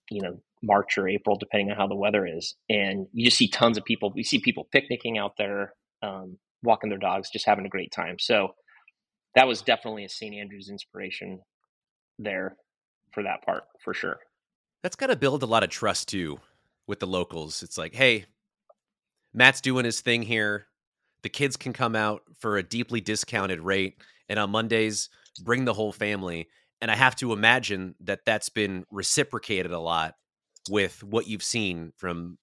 [0.10, 2.56] you know, March or April, depending on how the weather is.
[2.70, 4.12] And you just see tons of people.
[4.14, 8.18] We see people picnicking out there, um, walking their dogs, just having a great time.
[8.20, 8.50] So
[9.36, 10.36] that was definitely a St.
[10.36, 11.40] Andrews inspiration
[12.18, 12.58] there
[13.14, 14.18] for that part, for sure.
[14.84, 16.40] That's got to build a lot of trust too
[16.88, 17.64] with the locals.
[17.64, 18.26] It's like, hey,
[19.34, 20.68] Matt's doing his thing here.
[21.22, 24.02] The kids can come out for a deeply discounted rate.
[24.28, 25.10] And on Mondays,
[25.40, 26.48] bring the whole family.
[26.82, 30.16] And I have to imagine that that's been reciprocated a lot
[30.70, 32.38] with what you've seen from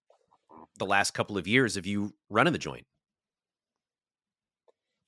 [0.79, 2.87] the last couple of years of you running the joint.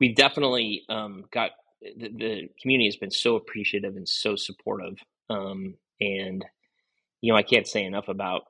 [0.00, 1.50] We've definitely um, got
[1.82, 4.96] the, the, community has been so appreciative and so supportive.
[5.28, 6.44] Um, and,
[7.20, 8.44] you know, I can't say enough about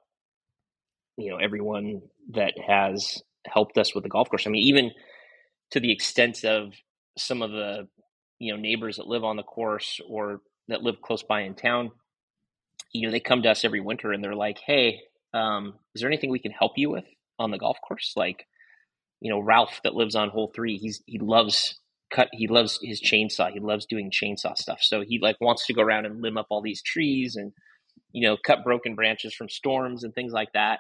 [1.19, 4.47] you know everyone that has helped us with the golf course.
[4.47, 4.93] I mean, even
[5.73, 6.73] to the extent of
[7.19, 7.89] some of the
[8.39, 11.91] you know neighbors that live on the course or that live close by in town.
[12.93, 15.01] You know, they come to us every winter and they're like, "Hey,
[15.35, 17.05] um, is there anything we can help you with
[17.39, 18.47] on the golf course?" Like,
[19.21, 21.79] you know, Ralph that lives on hole three, he's he loves
[22.11, 25.75] cut he loves his chainsaw he loves doing chainsaw stuff so he like wants to
[25.75, 27.53] go around and limb up all these trees and
[28.13, 30.79] you know cut broken branches from storms and things like that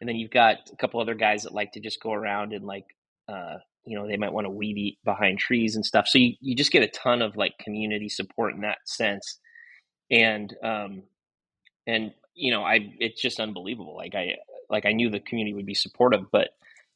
[0.00, 2.64] and then you've got a couple other guys that like to just go around and
[2.64, 2.86] like
[3.28, 6.06] uh, you know they might want to weed eat behind trees and stuff.
[6.08, 9.38] So you, you just get a ton of like community support in that sense.
[10.10, 11.02] And um
[11.86, 13.96] and you know i it's just unbelievable.
[13.96, 14.36] Like i
[14.68, 16.50] like i knew the community would be supportive but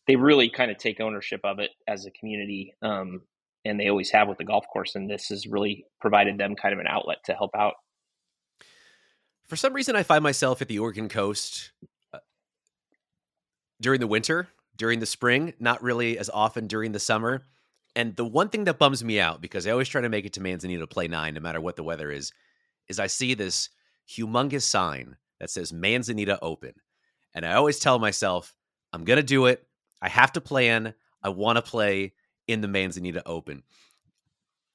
[0.07, 3.23] they really kind of take ownership of it as a community um
[3.64, 6.75] and they always have with the golf course and this has really provided them kind
[6.75, 7.75] of an outlet to help out.
[9.47, 11.73] For some reason i find myself at the oregon coast
[13.81, 17.43] during the winter, during the spring, not really as often during the summer.
[17.97, 20.33] And the one thing that bums me out because I always try to make it
[20.35, 22.33] to Manzanita to play nine, no matter what the weather is,
[22.89, 23.71] is I see this
[24.09, 26.75] humongous sign that says Manzanita Open.
[27.35, 28.55] And I always tell myself,
[28.93, 29.67] I'm going to do it.
[30.03, 30.95] I have to plan.
[31.23, 32.13] I want to play
[32.47, 33.63] in the Manzanita Open.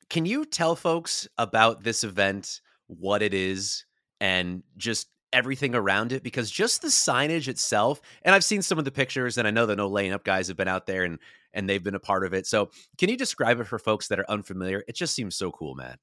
[0.09, 3.85] Can you tell folks about this event, what it is,
[4.19, 8.85] and just everything around it because just the signage itself and i've seen some of
[8.85, 11.19] the pictures and i know the no laying up guys have been out there and
[11.53, 12.45] and they've been a part of it.
[12.45, 14.83] So can you describe it for folks that are unfamiliar?
[14.87, 15.97] It just seems so cool man.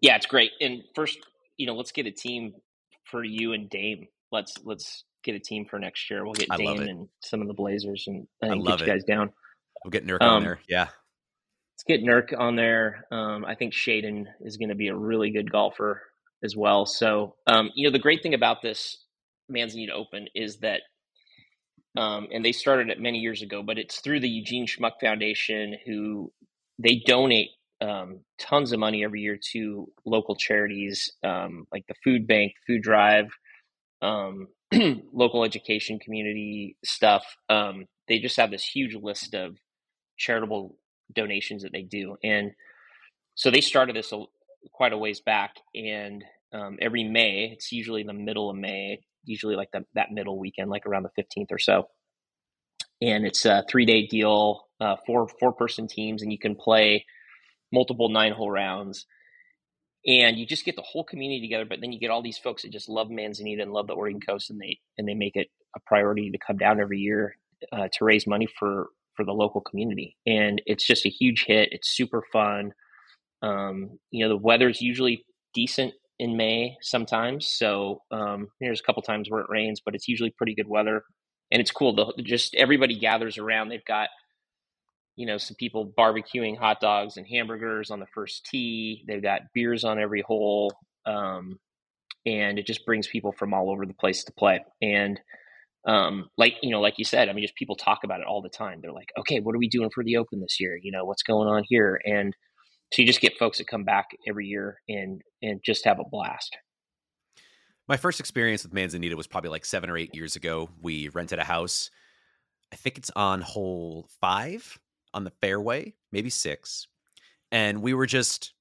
[0.00, 0.52] Yeah it's great.
[0.60, 1.18] And first
[1.56, 2.54] you know let's get a team
[3.04, 4.08] for you and dame.
[4.30, 6.24] Let's let's get a team for next year.
[6.24, 9.30] We'll get dame and some of the blazers and, and get you guys down.
[9.84, 10.58] We'll get nurk um, on there.
[10.68, 10.88] Yeah.
[11.74, 13.06] let's get nurk on there.
[13.10, 16.02] Um, i think Shaedon is going to be a really good golfer
[16.44, 16.86] as well.
[16.86, 19.04] So, um, you know, the great thing about this
[19.48, 20.80] Manzanita Open is that,
[21.96, 25.76] um, and they started it many years ago, but it's through the Eugene Schmuck Foundation,
[25.86, 26.32] who
[26.78, 27.50] they donate
[27.80, 32.82] um, tons of money every year to local charities um, like the Food Bank, Food
[32.82, 33.26] Drive,
[34.00, 34.48] um,
[35.12, 37.24] local education community stuff.
[37.48, 39.56] Um, they just have this huge list of
[40.16, 40.76] charitable
[41.12, 42.52] donations that they do, and
[43.34, 44.12] so they started this
[44.72, 49.56] quite a ways back, and um, every May, it's usually the middle of May, usually
[49.56, 51.88] like the, that middle weekend, like around the 15th or so.
[53.00, 57.04] And it's a three day deal, uh, four four person teams, and you can play
[57.72, 59.06] multiple nine hole rounds.
[60.06, 62.62] And you just get the whole community together, but then you get all these folks
[62.62, 65.48] that just love Manzanita and love the Oregon Coast, and they and they make it
[65.76, 67.36] a priority to come down every year
[67.72, 70.16] uh, to raise money for for the local community.
[70.26, 71.70] And it's just a huge hit.
[71.72, 72.72] It's super fun.
[73.42, 75.24] Um, you know, the weather's usually
[75.54, 77.48] decent in May sometimes.
[77.48, 81.02] So um, there's a couple times where it rains, but it's usually pretty good weather,
[81.50, 81.94] and it's cool.
[81.94, 83.68] The, just everybody gathers around.
[83.68, 84.08] They've got
[85.16, 89.04] you know some people barbecuing hot dogs and hamburgers on the first tee.
[89.08, 90.72] They've got beers on every hole,
[91.06, 91.58] um,
[92.24, 94.64] and it just brings people from all over the place to play.
[94.80, 95.20] And
[95.86, 98.42] um, like you know, like you said, I mean, just people talk about it all
[98.42, 98.78] the time.
[98.80, 100.78] They're like, okay, what are we doing for the Open this year?
[100.80, 102.00] You know, what's going on here?
[102.04, 102.32] And
[102.92, 106.04] so you just get folks that come back every year and and just have a
[106.04, 106.56] blast.
[107.88, 110.68] My first experience with Manzanita was probably like seven or eight years ago.
[110.80, 111.90] We rented a house.
[112.72, 114.78] I think it's on hole five
[115.12, 116.86] on the fairway, maybe six.
[117.50, 118.54] And we were just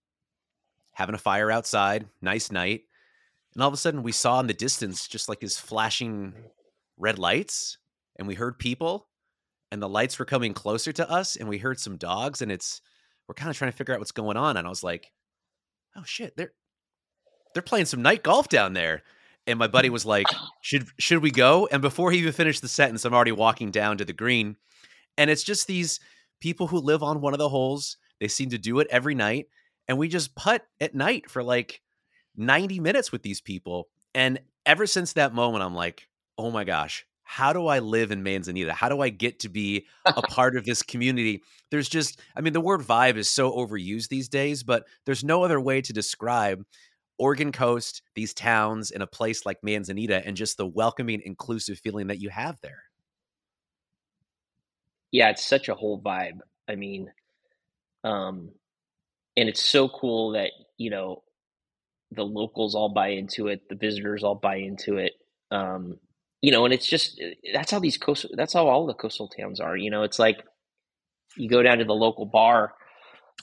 [0.93, 2.81] having a fire outside, nice night.
[3.53, 6.33] And all of a sudden, we saw in the distance just like these flashing
[6.97, 7.77] red lights,
[8.17, 9.07] and we heard people,
[9.71, 12.81] and the lights were coming closer to us, and we heard some dogs, and it's
[13.31, 14.57] we're kind of trying to figure out what's going on.
[14.57, 15.09] And I was like,
[15.95, 16.51] oh shit, they're
[17.53, 19.03] they're playing some night golf down there.
[19.47, 19.93] And my buddy mm.
[19.93, 20.27] was like,
[20.61, 23.97] "Should should we go?" And before he even finished the sentence, I'm already walking down
[23.99, 24.57] to the green,
[25.17, 26.01] and it's just these
[26.41, 27.95] people who live on one of the holes.
[28.19, 29.47] They seem to do it every night,
[29.87, 31.81] and we just putt at night for like
[32.35, 33.87] 90 minutes with these people.
[34.13, 38.23] And ever since that moment, I'm like, "Oh my gosh, how do I live in
[38.23, 38.73] Manzanita?
[38.73, 41.41] How do I get to be a part of this community?
[41.69, 45.45] There's just, I mean, the word vibe is so overused these days, but there's no
[45.45, 46.65] other way to describe
[47.17, 52.07] Oregon Coast, these towns in a place like Manzanita, and just the welcoming, inclusive feeling
[52.07, 52.83] that you have there.
[55.13, 56.39] Yeah, it's such a whole vibe.
[56.67, 57.13] I mean,
[58.03, 58.49] um,
[59.37, 61.23] and it's so cool that, you know,
[62.11, 65.13] the locals all buy into it, the visitors all buy into it.
[65.49, 65.97] Um,
[66.41, 67.21] you know, and it's just
[67.53, 69.77] that's how these coastal that's how all the coastal towns are.
[69.77, 70.43] You know, it's like
[71.37, 72.73] you go down to the local bar,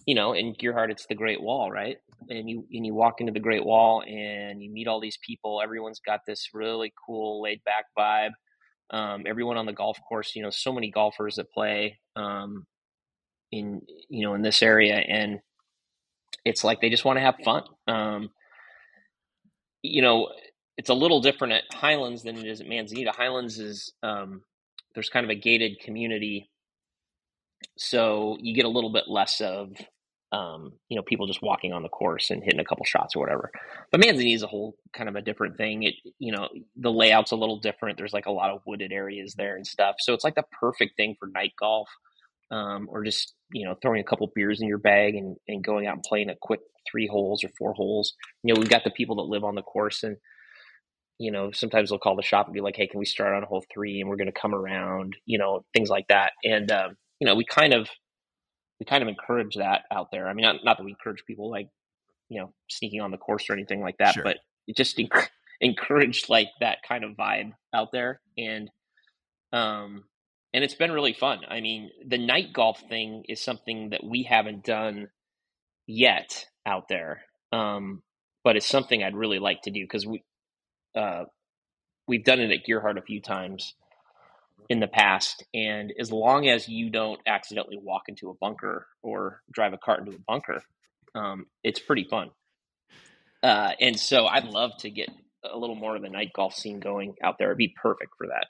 [0.07, 1.97] you know, in Gearhart it's the Great Wall, right?
[2.29, 5.61] And you and you walk into the Great Wall and you meet all these people.
[5.63, 8.33] Everyone's got this really cool laid back vibe.
[8.91, 12.67] Um, everyone on the golf course, you know, so many golfers that play um,
[13.53, 15.39] in you know in this area, and
[16.45, 17.63] it's like they just want to have fun.
[17.87, 18.31] Um,
[19.83, 20.29] you know,
[20.79, 23.11] it's a little different at Highlands than it is at Manzanita.
[23.11, 24.43] Highlands is um,
[24.95, 26.49] there's kind of a gated community,
[27.77, 29.73] so you get a little bit less of
[30.31, 33.19] um, you know people just walking on the course and hitting a couple shots or
[33.21, 33.51] whatever.
[33.91, 35.83] But Manzanita is a whole kind of a different thing.
[35.83, 37.99] It you know the layout's a little different.
[37.99, 40.97] There's like a lot of wooded areas there and stuff, so it's like the perfect
[40.97, 41.89] thing for night golf.
[42.51, 45.87] Um, or just you know throwing a couple beers in your bag and, and going
[45.87, 46.61] out and playing a quick
[46.91, 48.15] three holes or four holes.
[48.45, 50.17] You know we've got the people that live on the course and
[51.19, 53.43] you know, sometimes they'll call the shop and be like, "Hey, can we start on
[53.43, 56.33] hole three and we're going to come around?" You know, things like that.
[56.45, 57.89] And um, you know, we kind of
[58.79, 60.29] we kind of encourage that out there.
[60.29, 61.69] I mean, not, not that we encourage people like
[62.29, 64.25] you know sneaking on the course or anything like that, sure.
[64.25, 65.29] but it just enc-
[65.61, 68.21] encouraged like that kind of vibe out there.
[68.37, 68.71] And
[69.53, 70.05] um,
[70.55, 71.41] and it's been really fun.
[71.49, 75.09] I mean, the night golf thing is something that we haven't done
[75.87, 77.23] yet out there.
[77.53, 78.03] Um,
[78.45, 80.23] but it's something I'd really like to do because we
[80.99, 81.25] uh,
[82.07, 83.75] we've done it at Gearhart a few times
[84.69, 89.41] in the past, and as long as you don't accidentally walk into a bunker or
[89.51, 90.63] drive a cart into a bunker,
[91.15, 92.31] um, it's pretty fun.
[93.43, 95.09] Uh, and so I'd love to get
[95.45, 97.49] a little more of the night golf scene going out there.
[97.49, 98.47] It'd be perfect for that.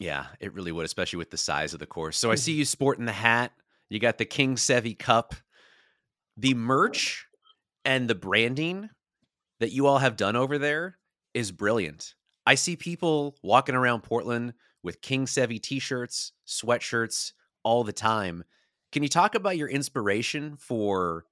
[0.00, 2.18] Yeah, it really would, especially with the size of the course.
[2.18, 3.52] So I see you sporting the hat.
[3.90, 5.34] You got the King Seve Cup.
[6.36, 7.26] The merch
[7.84, 8.90] and the branding
[9.60, 10.98] that you all have done over there
[11.34, 12.14] is brilliant.
[12.46, 17.32] I see people walking around Portland with King Seve t-shirts, sweatshirts
[17.62, 18.44] all the time.
[18.92, 21.24] Can you talk about your inspiration for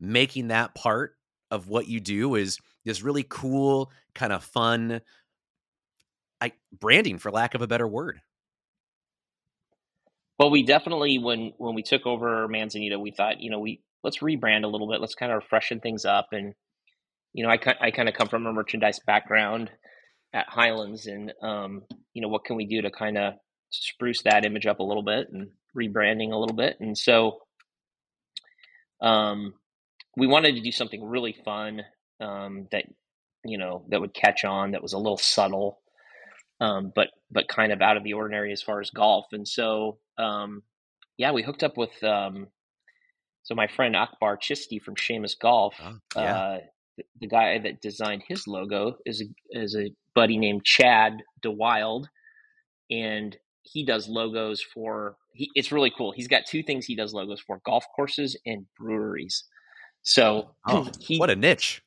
[0.00, 1.16] making that part
[1.50, 5.00] of what you do is this really cool, kind of fun
[6.40, 8.20] I, branding for lack of a better word?
[10.38, 14.18] Well, we definitely when when we took over Manzanita, we thought, you know, we let's
[14.18, 16.54] rebrand a little bit, let's kind of freshen things up and
[17.34, 19.70] you know, I, I kind of come from a merchandise background
[20.32, 21.82] at Highlands, and um,
[22.14, 23.34] you know, what can we do to kind of
[23.70, 26.76] spruce that image up a little bit and rebranding a little bit?
[26.80, 27.40] And so,
[29.02, 29.54] um,
[30.16, 31.82] we wanted to do something really fun
[32.20, 32.84] um, that
[33.44, 35.80] you know that would catch on, that was a little subtle,
[36.60, 39.26] um, but but kind of out of the ordinary as far as golf.
[39.32, 40.62] And so, um,
[41.18, 42.46] yeah, we hooked up with um,
[43.42, 45.74] so my friend Akbar Chisti from Seamus Golf.
[45.82, 46.36] Oh, yeah.
[46.36, 46.58] uh,
[47.20, 52.06] the guy that designed his logo is a, is a buddy named Chad DeWild,
[52.90, 55.16] and he does logos for.
[55.32, 56.12] He, it's really cool.
[56.12, 59.44] He's got two things he does logos for: golf courses and breweries.
[60.02, 61.82] So, oh, he, what a niche!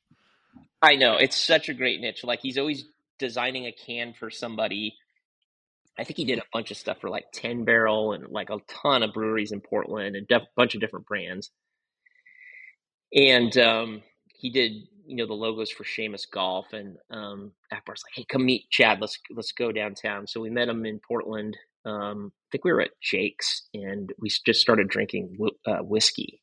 [0.82, 2.24] I know it's such a great niche.
[2.24, 2.86] Like he's always
[3.20, 4.96] designing a can for somebody.
[6.00, 8.60] I think he did a bunch of stuff for like Ten Barrel and like a
[8.68, 11.50] ton of breweries in Portland and a def- bunch of different brands.
[13.16, 14.04] And um,
[14.36, 14.74] he did
[15.08, 19.00] you know the logos for Seamus Golf, and um, Akbar's like, "Hey, come meet Chad.
[19.00, 21.58] Let's let's go downtown." So we met him in Portland.
[21.86, 26.42] Um, I think we were at Jake's, and we just started drinking uh, whiskey.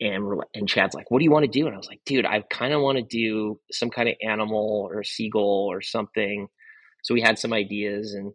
[0.00, 2.00] And we're and Chad's like, "What do you want to do?" And I was like,
[2.06, 6.48] "Dude, I kind of want to do some kind of animal or seagull or something."
[7.02, 8.32] So we had some ideas, and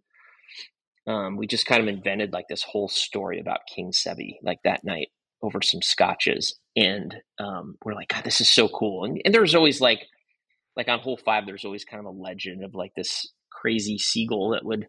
[1.08, 4.84] um, we just kind of invented like this whole story about King Seve, like that
[4.84, 5.10] night
[5.44, 9.56] over some scotches and um, we're like god this is so cool and, and there's
[9.56, 10.02] always like
[10.76, 14.50] like on hole five there's always kind of a legend of like this crazy seagull
[14.52, 14.88] that would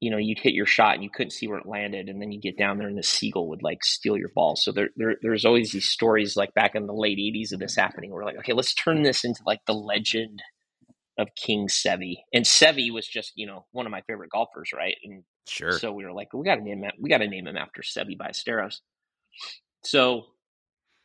[0.00, 2.30] you know you'd hit your shot and you couldn't see where it landed and then
[2.30, 5.16] you get down there and the seagull would like steal your ball so there, there
[5.22, 8.38] there's always these stories like back in the late 80s of this happening we're like
[8.38, 10.40] okay let's turn this into like the legend
[11.18, 12.18] of King Seve.
[12.32, 14.94] And Seve was just, you know, one of my favorite golfers, right?
[15.04, 15.72] And Sure.
[15.72, 16.92] so we were like, we got to name him.
[17.00, 18.76] We got to name him after Seve Ballesteros.
[19.82, 20.26] So,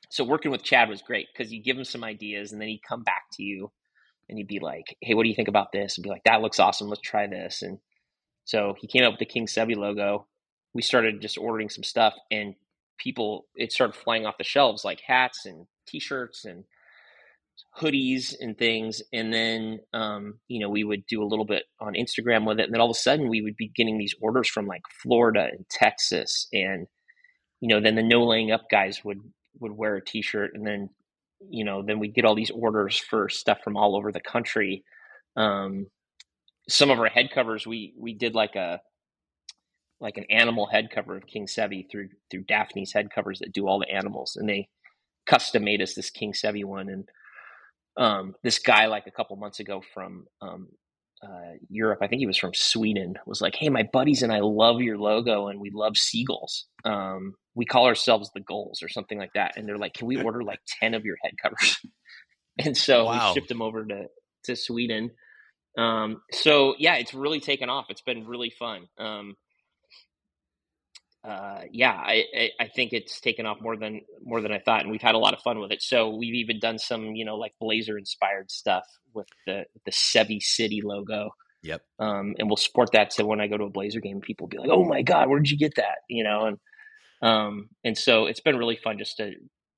[0.10, 2.84] so working with Chad was great because you give him some ideas, and then he'd
[2.88, 3.72] come back to you,
[4.30, 6.42] and he'd be like, "Hey, what do you think about this?" And be like, "That
[6.42, 6.90] looks awesome.
[6.90, 7.80] Let's try this." And
[8.46, 10.28] so he came up with the King Seve logo.
[10.74, 12.56] We started just ordering some stuff, and
[12.98, 16.64] people it started flying off the shelves like hats and T-shirts and
[17.80, 21.94] hoodies and things and then um, you know we would do a little bit on
[21.94, 24.48] instagram with it and then all of a sudden we would be getting these orders
[24.48, 26.88] from like florida and texas and
[27.64, 29.22] you know then the no laying up guys would
[29.62, 30.90] would wear a t-shirt and then
[31.50, 34.84] you know then we'd get all these orders for stuff from all over the country.
[35.38, 35.88] Um,
[36.68, 38.82] some of our head covers we we did like a
[40.02, 43.66] like an animal head cover of king seve through through daphne's head covers that do
[43.66, 44.68] all the animals and they
[45.26, 47.08] custom made us this king seve one and
[47.96, 50.68] um, this guy like a couple months ago from um,
[51.24, 54.40] uh, Europe, I think he was from Sweden, was like, "Hey, my buddies and I
[54.42, 56.66] love your logo, and we love seagulls.
[56.86, 60.22] Um, we call ourselves the Gulls or something like that." And they're like, "Can we
[60.22, 61.80] order like ten of your head covers?"
[62.60, 63.30] and so Wow.
[63.30, 64.08] we shipped them over to
[64.46, 65.12] to Sweden.
[65.78, 67.86] Um, so yeah, it's really taken off.
[67.90, 68.88] It's been really fun.
[69.00, 69.36] Um,
[71.24, 74.82] uh, yeah, I, I, I think it's taken off more than more than I thought,
[74.82, 75.82] and we've had a lot of fun with it.
[75.82, 80.42] So we've even done some, you know, like Blazer inspired stuff with the the Seve
[80.42, 81.30] City logo,
[81.64, 81.82] Yep.
[82.00, 83.14] um, and we'll support that.
[83.14, 85.30] So when I go to a Blazer game, people will be like, "Oh my god,
[85.30, 86.58] where did you get that?" You know, and
[87.22, 89.34] um, and so it's been really fun just to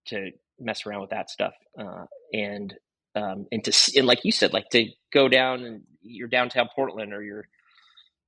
[0.07, 2.73] to mess around with that stuff, uh, and
[3.13, 7.13] um, and to and like you said, like to go down and you're downtown Portland
[7.13, 7.47] or you're.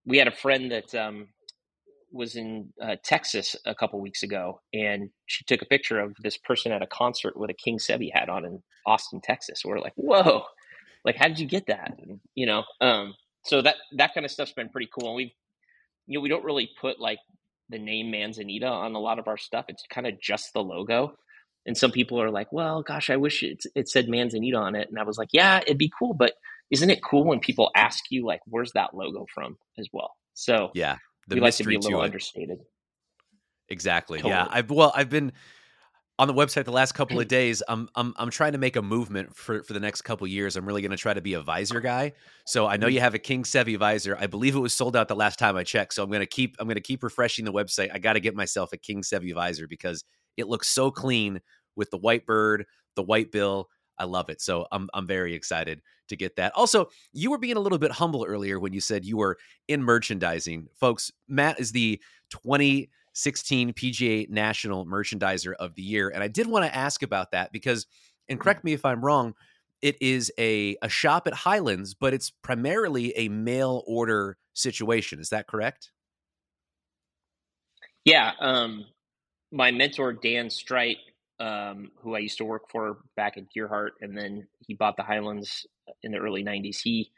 [0.06, 1.28] We had a friend that um,
[2.18, 6.38] was in uh, Texas a couple weeks ago, and she took a picture of this
[6.38, 9.62] person at a concert with a King Seve hat on in Austin, Texas.
[9.64, 10.44] We're like, whoa,
[11.06, 11.96] like how did you get that?
[12.00, 13.16] And, you know, um,
[13.46, 15.10] so that that kind of stuff's been pretty cool.
[15.10, 15.32] And we've,
[16.08, 17.20] you know, we don't really put like
[17.70, 19.66] the name Manzanita on a lot of our stuff.
[19.68, 21.14] It's kind of just the logo.
[21.66, 24.88] And some people are like, well, gosh, I wish it, it said Manzanita on it.
[24.90, 26.34] And I was like, yeah, it'd be cool, but
[26.72, 30.12] isn't it cool when people ask you like, where's that logo from as well?
[30.34, 30.98] So Yeah.
[31.28, 32.60] The we like to be a little understated.
[33.70, 34.22] Exactly.
[34.24, 34.48] Yeah.
[34.50, 35.34] I've well, I've been
[36.20, 37.62] on the website the last couple of days.
[37.68, 40.56] I'm I'm I'm trying to make a movement for for the next couple of years.
[40.56, 42.14] I'm really going to try to be a visor guy.
[42.46, 42.82] So I Mm-hmm.
[42.82, 44.18] know you have a King Seve visor.
[44.20, 45.94] I believe it was sold out the last time I checked.
[45.94, 47.90] So I'm going to keep I'm going to keep refreshing the website.
[47.94, 50.04] I got to get myself a King Seve visor because
[50.38, 51.42] it looks so clean
[51.76, 52.66] with the white bird,
[52.96, 53.68] the white bill.
[54.00, 54.40] I love it.
[54.42, 56.54] So I'm I'm very excited to get that.
[56.56, 59.38] Also, you were being a little bit humble earlier when you said you were
[59.68, 60.68] in merchandising.
[60.74, 66.10] Folks, Matt is the 2016 PGA National Merchandiser of the Year.
[66.10, 67.88] And I did want to ask about that because,
[68.30, 69.34] and correct me if I'm wrong,
[69.82, 75.20] it is a, a shop at Highlands, but it's primarily a mail order situation.
[75.20, 75.92] Is that correct?
[78.06, 78.32] Yeah.
[78.40, 78.86] Um,
[79.52, 80.98] my mentor, Dan Strite,
[81.40, 85.04] um, who I used to work for back at Gearhart, and then he bought the
[85.04, 85.68] Highlands
[86.04, 86.78] in the early 90s.
[86.84, 87.12] He,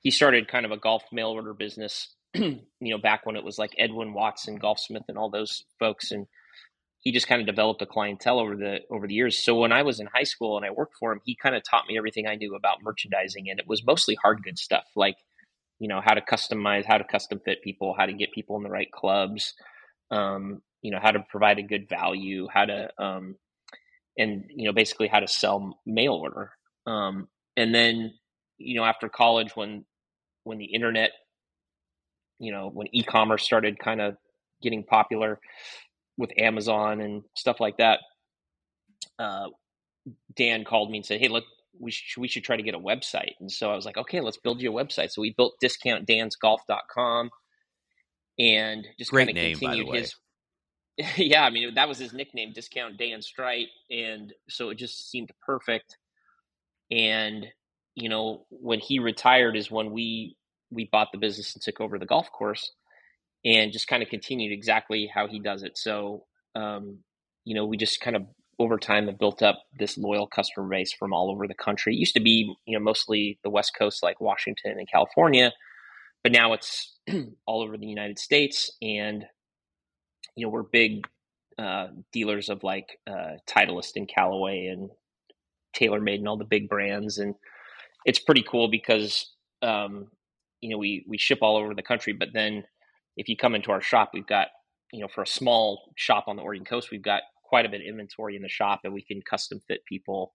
[0.00, 3.58] he started kind of a golf mail order business, you know, back when it was
[3.58, 6.10] like Edwin Watts, Golfsmith, and all those folks.
[6.10, 6.26] And
[7.02, 9.36] he just kind of developed a clientele over the over the years.
[9.36, 11.62] So when I was in high school and I worked for him, he kind of
[11.64, 15.16] taught me everything I knew about merchandising, and it was mostly hard good stuff, like
[15.80, 18.62] you know how to customize, how to custom fit people, how to get people in
[18.62, 19.54] the right clubs,
[20.12, 23.36] um, you know how to provide a good value, how to um,
[24.16, 26.52] and you know basically how to sell mail order.
[26.86, 28.14] Um, and then
[28.58, 29.84] you know after college when
[30.44, 31.12] when the internet
[32.38, 34.16] you know when e-commerce started kind of
[34.62, 35.40] getting popular
[36.16, 38.00] with Amazon and stuff like that,
[39.18, 39.48] uh,
[40.36, 41.44] Dan called me and said, "Hey, look,
[41.78, 44.20] we should we should try to get a website." And so I was like, "Okay,
[44.20, 47.30] let's build you a website." So we built discountdansgolf.com
[48.38, 50.00] and just Great kind of name, by the continued way.
[50.00, 50.14] his.
[51.16, 55.30] yeah, I mean that was his nickname, Discount Dan Strite, and so it just seemed
[55.44, 55.96] perfect.
[56.92, 57.46] And
[57.94, 60.36] you know, when he retired is when we
[60.70, 62.72] we bought the business and took over the golf course
[63.44, 65.76] and just kind of continued exactly how he does it.
[65.76, 66.24] So,
[66.54, 66.98] um,
[67.44, 68.22] you know, we just kind of
[68.58, 71.94] over time have built up this loyal customer base from all over the country.
[71.94, 75.52] It used to be, you know, mostly the West Coast, like Washington and California,
[76.22, 76.96] but now it's
[77.46, 78.70] all over the United States.
[78.80, 79.24] And,
[80.36, 81.06] you know, we're big
[81.58, 84.90] uh, dealers of like uh, Titleist and Callaway and
[85.76, 87.18] TaylorMade and all the big brands.
[87.18, 87.34] And
[88.04, 90.08] it's pretty cool because, um,
[90.60, 92.64] you know, we, we ship all over the country, but then
[93.16, 94.48] if you come into our shop, we've got,
[94.92, 97.80] you know, for a small shop on the Oregon coast, we've got quite a bit
[97.80, 100.32] of inventory in the shop and we can custom fit people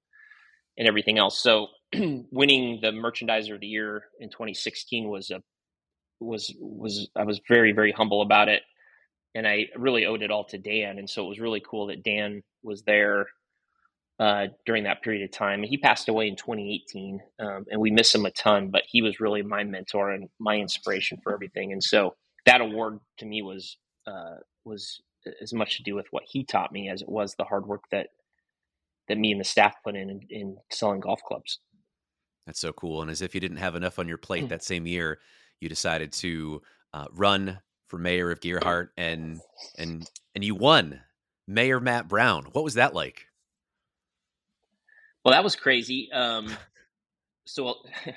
[0.77, 1.41] and everything else.
[1.41, 1.67] So
[2.31, 5.41] winning the merchandiser of the year in 2016 was a
[6.19, 8.63] was was I was very very humble about it,
[9.35, 10.97] and I really owed it all to Dan.
[10.97, 13.27] And so it was really cool that Dan was there
[14.19, 15.63] uh, during that period of time.
[15.63, 18.69] He passed away in 2018, um, and we miss him a ton.
[18.69, 21.71] But he was really my mentor and my inspiration for everything.
[21.71, 22.15] And so
[22.45, 25.01] that award to me was uh, was
[25.41, 27.83] as much to do with what he taught me as it was the hard work
[27.91, 28.07] that
[29.07, 31.59] that me and the staff put in in, in selling golf clubs.
[32.45, 33.01] That's so cool.
[33.01, 34.49] And as if you didn't have enough on your plate mm.
[34.49, 35.19] that same year,
[35.59, 36.61] you decided to
[36.93, 39.39] uh, run for mayor of Gearhart, and
[39.77, 41.01] and and you won.
[41.49, 42.45] Mayor Matt Brown.
[42.51, 43.26] What was that like?
[45.27, 46.09] Well, that was crazy.
[46.13, 46.49] Um,
[47.45, 47.75] so,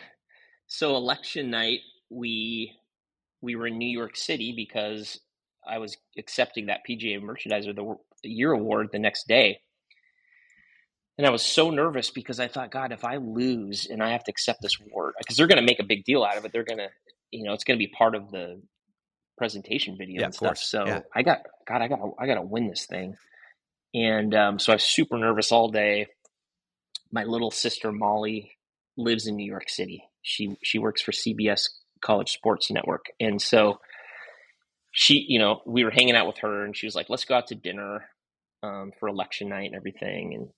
[0.69, 2.73] so election night, we
[3.41, 5.19] we were in New York City because
[5.69, 9.59] I was accepting that PGA Merchandiser the Year award the next day,
[11.19, 14.23] and I was so nervous because I thought, God, if I lose and I have
[14.23, 16.53] to accept this award, because they're going to make a big deal out of it,
[16.53, 16.91] they're going to,
[17.33, 18.63] you know, it's going to be part of the
[19.37, 20.49] presentation video yeah, and stuff.
[20.51, 20.63] Course.
[20.63, 21.01] So yeah.
[21.13, 23.17] I got, God, I got, I got to win this thing,
[23.95, 26.07] and um, so I was super nervous all day
[27.13, 28.53] my little sister Molly
[28.97, 30.05] lives in New York City.
[30.23, 31.69] She she works for CBS
[32.03, 33.81] College Sports Network, and so
[34.93, 37.37] she, you know, we were hanging out with her, and she was like, "Let's go
[37.37, 38.09] out to dinner
[38.63, 40.49] um, for election night and everything." And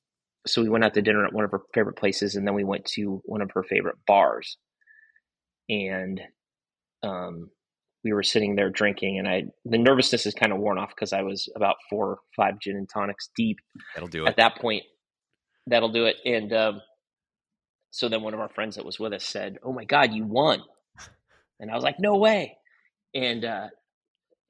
[0.46, 2.64] so we went out to dinner at one of her favorite places, and then we
[2.64, 4.56] went to one of her favorite bars,
[5.68, 6.20] and
[7.02, 7.50] um,
[8.04, 11.12] we were sitting there drinking, and I the nervousness is kind of worn off because
[11.12, 13.58] I was about four or five gin and tonics deep.
[13.94, 14.28] That'll do it.
[14.28, 14.82] At that point,
[15.66, 16.16] that'll do it.
[16.24, 16.80] And um,
[17.90, 20.24] so then one of our friends that was with us said, "Oh my God, you
[20.24, 20.62] won!"
[21.60, 22.56] And I was like, "No way!"
[23.14, 23.68] And uh,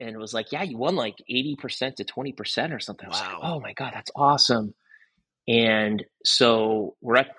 [0.00, 3.06] and it was like, "Yeah, you won like eighty percent to twenty percent or something."
[3.06, 3.28] I was wow.
[3.28, 4.74] like, "Oh my God, that's awesome!"
[5.48, 7.34] And so we're at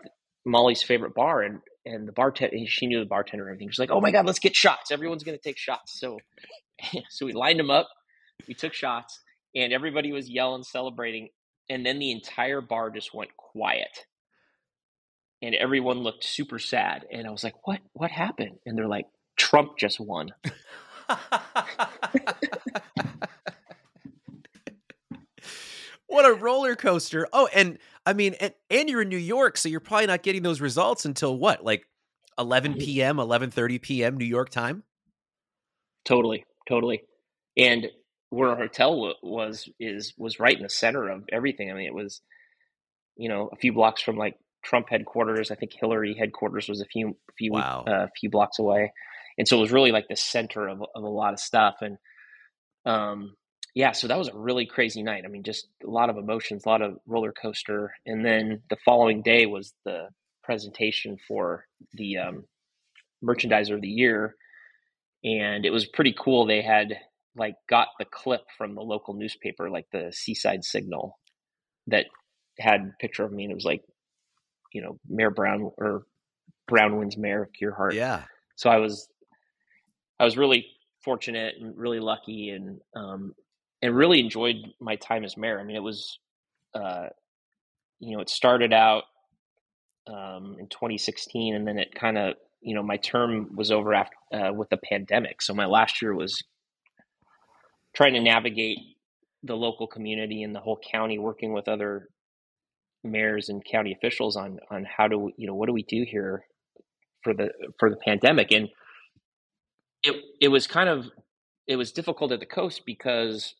[0.45, 3.69] Molly's favorite bar, and and the bartender, she knew the bartender and everything.
[3.69, 4.91] She's like, "Oh my God, let's get shots!
[4.91, 6.19] Everyone's going to take shots." So
[7.09, 7.88] so we lined them up,
[8.47, 9.19] we took shots,
[9.55, 11.30] and everybody was yelling, celebrating
[11.70, 14.05] and then the entire bar just went quiet.
[15.41, 18.59] And everyone looked super sad and i was like what what happened?
[18.66, 19.07] And they're like
[19.38, 20.32] trump just won.
[26.07, 27.28] What a roller coaster.
[27.34, 30.43] Oh and i mean and, and you're in new york so you're probably not getting
[30.43, 31.88] those results until what like
[32.38, 34.84] 11 p.m 11:30 p.m new york time?
[36.05, 37.03] Totally totally.
[37.57, 37.89] And
[38.34, 41.69] where our hotel was is was right in the center of everything.
[41.69, 42.21] I mean, it was
[43.15, 45.51] you know a few blocks from like Trump headquarters.
[45.51, 47.84] I think Hillary headquarters was a few few wow.
[47.86, 48.91] uh, few blocks away,
[49.38, 51.75] and so it was really like the center of of a lot of stuff.
[51.81, 51.97] And
[52.86, 53.36] um,
[53.75, 55.25] yeah, so that was a really crazy night.
[55.25, 57.93] I mean, just a lot of emotions, a lot of roller coaster.
[58.05, 60.07] And then the following day was the
[60.43, 62.45] presentation for the um,
[63.23, 64.36] merchandiser of the year,
[65.23, 66.47] and it was pretty cool.
[66.47, 66.97] They had
[67.36, 71.17] like got the clip from the local newspaper, like the Seaside Signal,
[71.88, 72.05] that
[72.59, 73.81] had a picture of me, and it was like,
[74.73, 76.03] you know, Mayor Brown or
[76.67, 77.93] Brown wins Mayor of Gearhart.
[77.93, 78.23] Yeah.
[78.55, 79.07] So I was,
[80.19, 80.67] I was really
[81.03, 83.34] fortunate and really lucky, and um,
[83.81, 85.59] and really enjoyed my time as mayor.
[85.59, 86.19] I mean, it was,
[86.73, 87.07] uh,
[87.99, 89.03] you know, it started out
[90.07, 94.15] um, in 2016, and then it kind of, you know, my term was over after
[94.34, 95.41] uh, with the pandemic.
[95.41, 96.43] So my last year was
[97.95, 98.79] trying to navigate
[99.43, 102.07] the local community and the whole county, working with other
[103.03, 106.05] mayors and county officials on on how do we, you know what do we do
[106.09, 106.43] here
[107.23, 108.51] for the for the pandemic?
[108.51, 108.69] And
[110.03, 111.05] it it was kind of
[111.67, 113.55] it was difficult at the coast because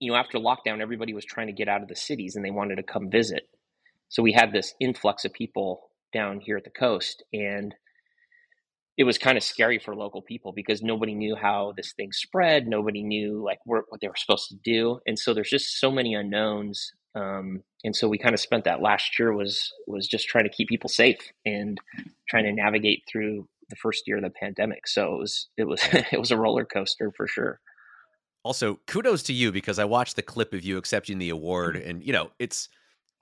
[0.00, 2.50] you know after lockdown everybody was trying to get out of the cities and they
[2.50, 3.48] wanted to come visit.
[4.08, 7.74] So we had this influx of people down here at the coast and
[8.96, 12.68] it was kind of scary for local people because nobody knew how this thing spread.
[12.68, 15.90] Nobody knew like what, what they were supposed to do, and so there's just so
[15.90, 16.92] many unknowns.
[17.16, 20.50] Um, and so we kind of spent that last year was was just trying to
[20.50, 21.78] keep people safe and
[22.28, 24.86] trying to navigate through the first year of the pandemic.
[24.86, 25.80] So it was it was
[26.12, 27.60] it was a roller coaster for sure.
[28.44, 31.88] Also, kudos to you because I watched the clip of you accepting the award, mm-hmm.
[31.88, 32.68] and you know it's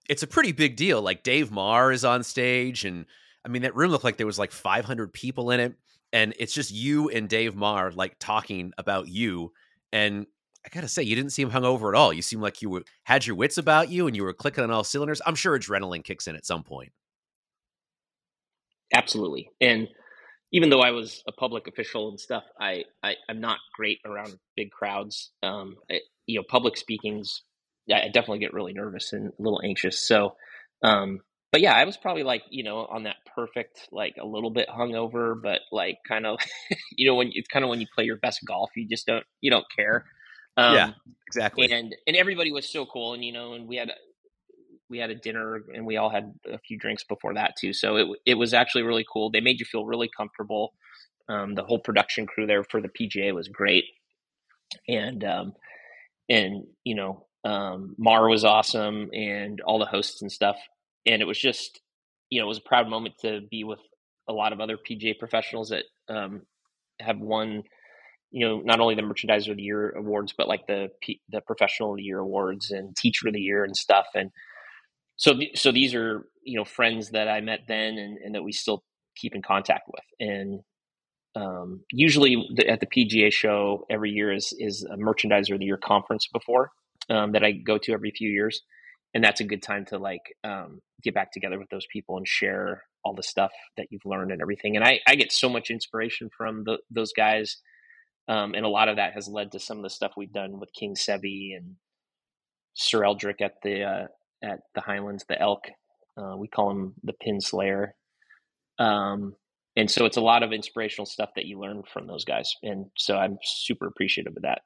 [0.08, 1.00] it's a pretty big deal.
[1.00, 3.06] Like Dave Marr is on stage and
[3.44, 5.74] I mean, that room looked like there was like 500 people in it,
[6.12, 9.52] and it's just you and Dave Marr like talking about you.
[9.92, 10.26] And
[10.64, 12.12] I gotta say, you didn't seem hungover at all.
[12.12, 14.70] You seemed like you were, had your wits about you, and you were clicking on
[14.70, 15.20] all cylinders.
[15.26, 16.92] I'm sure adrenaline kicks in at some point.
[18.94, 19.88] Absolutely, and
[20.52, 24.38] even though I was a public official and stuff, I, I am not great around
[24.54, 25.32] big crowds.
[25.42, 27.42] Um, I, you know, public speakings,
[27.90, 29.98] I definitely get really nervous and a little anxious.
[30.06, 30.36] So,
[30.82, 31.20] um,
[31.52, 34.68] but yeah, I was probably like you know on that perfect like a little bit
[34.68, 36.40] hungover, but like kind of
[36.96, 39.24] you know when it's kind of when you play your best golf, you just don't
[39.40, 40.06] you don't care.
[40.56, 40.90] Um, yeah,
[41.26, 41.70] exactly.
[41.70, 43.92] And and everybody was so cool, and you know, and we had
[44.88, 47.74] we had a dinner, and we all had a few drinks before that too.
[47.74, 49.30] So it it was actually really cool.
[49.30, 50.72] They made you feel really comfortable.
[51.28, 53.84] Um, the whole production crew there for the PGA was great,
[54.88, 55.52] and um,
[56.30, 60.56] and you know, um, Marr was awesome, and all the hosts and stuff
[61.06, 61.80] and it was just
[62.30, 63.80] you know it was a proud moment to be with
[64.28, 66.42] a lot of other PGA professionals that um,
[67.00, 67.62] have won
[68.30, 70.88] you know not only the merchandiser of the year awards but like the
[71.30, 74.30] the professional of the year awards and teacher of the year and stuff and
[75.16, 78.52] so so these are you know friends that I met then and, and that we
[78.52, 78.82] still
[79.16, 80.60] keep in contact with and
[81.34, 85.66] um, usually the, at the PGA show every year is is a merchandiser of the
[85.66, 86.70] year conference before
[87.10, 88.62] um, that I go to every few years
[89.14, 92.26] and that's a good time to like um, get back together with those people and
[92.26, 94.76] share all the stuff that you've learned and everything.
[94.76, 97.58] And I, I get so much inspiration from the, those guys,
[98.28, 100.60] um, and a lot of that has led to some of the stuff we've done
[100.60, 101.76] with King Seve and
[102.74, 104.06] Sir Eldrick at the uh,
[104.42, 105.64] at the Highlands, the elk.
[106.16, 107.94] Uh, we call him the Pin Slayer.
[108.78, 109.34] Um,
[109.76, 112.86] and so it's a lot of inspirational stuff that you learn from those guys, and
[112.96, 114.60] so I'm super appreciative of that.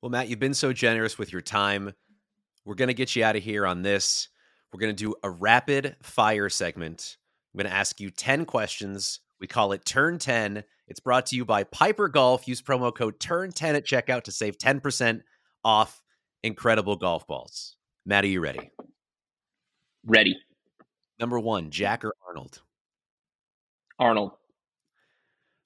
[0.00, 1.92] Well, Matt, you've been so generous with your time
[2.66, 4.28] we're going to get you out of here on this.
[4.72, 7.16] We're going to do a rapid fire segment.
[7.54, 9.20] I'm going to ask you 10 questions.
[9.40, 10.64] We call it Turn 10.
[10.88, 12.46] It's brought to you by Piper Golf.
[12.46, 15.22] Use promo code TURN10 at checkout to save 10%
[15.64, 16.02] off
[16.42, 17.76] incredible golf balls.
[18.04, 18.70] Matt, are you ready?
[20.04, 20.36] Ready.
[21.18, 22.60] Number one, Jack or Arnold?
[23.98, 24.32] Arnold.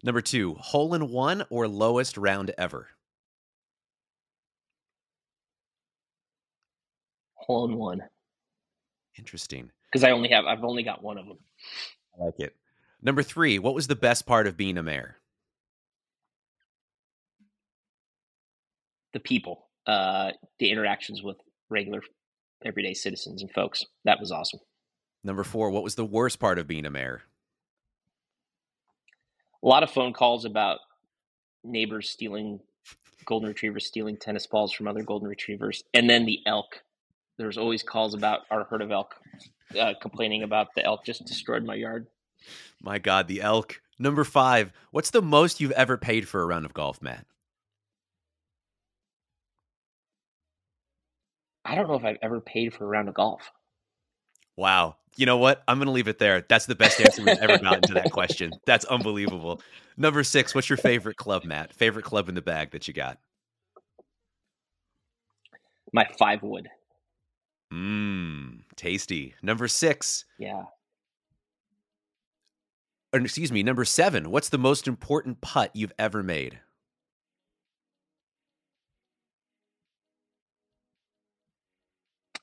[0.02, 2.88] Number two, hole in one or lowest round ever?
[7.40, 8.02] Hole in one.
[9.18, 9.70] Interesting.
[9.90, 11.38] Because I only have I've only got one of them.
[12.18, 12.54] I like it.
[13.02, 15.16] Number three, what was the best part of being a mayor?
[19.12, 21.36] The people, uh, the interactions with
[21.68, 22.02] regular,
[22.64, 23.84] everyday citizens and folks.
[24.04, 24.60] That was awesome.
[25.24, 27.22] Number four, what was the worst part of being a mayor?
[29.62, 30.78] A lot of phone calls about
[31.64, 32.60] neighbors stealing
[33.26, 36.82] golden retrievers stealing tennis balls from other golden retrievers, and then the elk
[37.40, 39.14] there's always calls about our herd of elk
[39.78, 42.06] uh, complaining about the elk just destroyed my yard.
[42.82, 43.80] My God, the elk.
[43.98, 44.72] Number five.
[44.90, 47.26] What's the most you've ever paid for a round of golf, Matt?
[51.64, 53.50] I don't know if I've ever paid for a round of golf.
[54.56, 54.96] Wow.
[55.16, 55.62] You know what?
[55.68, 56.44] I'm going to leave it there.
[56.48, 58.52] That's the best answer we've ever gotten to that question.
[58.66, 59.60] That's unbelievable.
[59.96, 60.54] Number six.
[60.54, 61.72] What's your favorite club, Matt?
[61.72, 63.18] Favorite club in the bag that you got?
[65.92, 66.68] My five wood.
[67.72, 69.34] Mmm, tasty.
[69.42, 70.24] Number six.
[70.38, 70.64] Yeah.
[73.12, 74.30] Or, excuse me, number seven.
[74.30, 76.60] What's the most important putt you've ever made?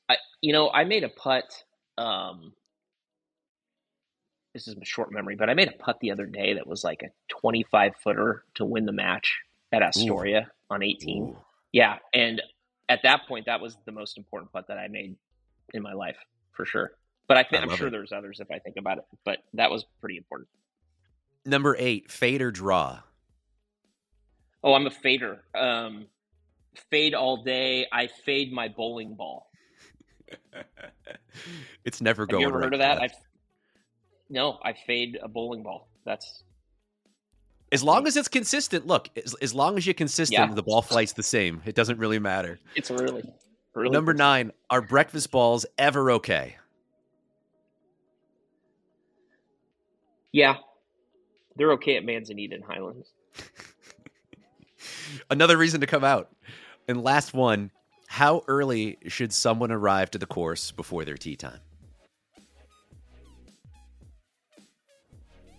[0.09, 1.45] I, you know, I made a putt.
[1.97, 2.53] Um,
[4.53, 6.83] this is a short memory, but I made a putt the other day that was
[6.83, 7.11] like a
[7.41, 9.39] 25 footer to win the match
[9.71, 10.75] at Astoria Ooh.
[10.75, 11.23] on 18.
[11.23, 11.37] Ooh.
[11.71, 12.41] Yeah, and
[12.89, 15.15] at that point, that was the most important putt that I made
[15.73, 16.17] in my life
[16.53, 16.91] for sure.
[17.27, 17.91] But I think I am sure it.
[17.91, 19.05] there's others if I think about it.
[19.25, 20.47] But that was pretty important.
[21.45, 22.99] Number eight, fade or draw.
[24.63, 25.43] Oh, I'm a fader.
[25.55, 26.07] Um,
[26.89, 27.87] fade all day.
[27.91, 29.49] I fade my bowling ball.
[31.85, 32.41] it's never Have going.
[32.41, 33.01] You ever heard of that?
[33.01, 33.09] I
[34.29, 35.89] no, I fade a bowling ball.
[36.05, 36.43] That's
[37.71, 40.53] as long as it's consistent, look, as, as long as you're consistent, yeah.
[40.53, 41.61] the ball flight's the same.
[41.65, 42.59] It doesn't really matter.
[42.75, 43.23] It's really,
[43.73, 46.55] really Number nine, are breakfast balls ever okay?
[50.31, 50.57] Yeah.
[51.55, 53.11] They're okay at Manzanita and Highlands.
[55.29, 56.29] Another reason to come out.
[56.87, 57.71] And last one,
[58.07, 61.59] how early should someone arrive to the course before their tee time?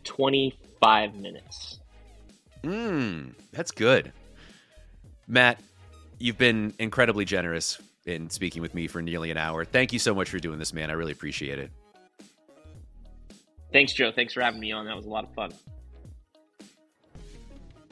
[0.04, 1.80] 25 minutes.
[2.62, 4.12] Mmm, that's good.
[5.26, 5.60] Matt,
[6.18, 9.64] you've been incredibly generous in speaking with me for nearly an hour.
[9.64, 10.90] Thank you so much for doing this, man.
[10.90, 11.70] I really appreciate it.
[13.72, 14.10] Thanks, Joe.
[14.14, 14.86] Thanks for having me on.
[14.86, 15.52] That was a lot of fun.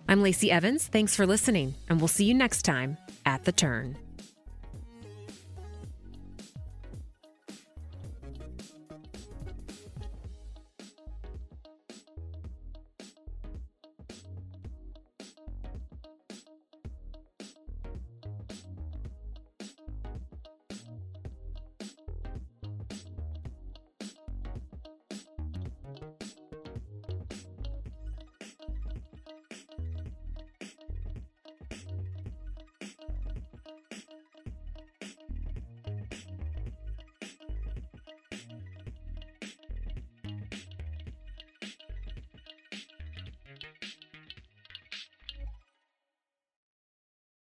[0.08, 0.86] I'm Lacey Evans.
[0.86, 2.96] Thanks for listening, and we'll see you next time
[3.26, 3.98] at The Turn.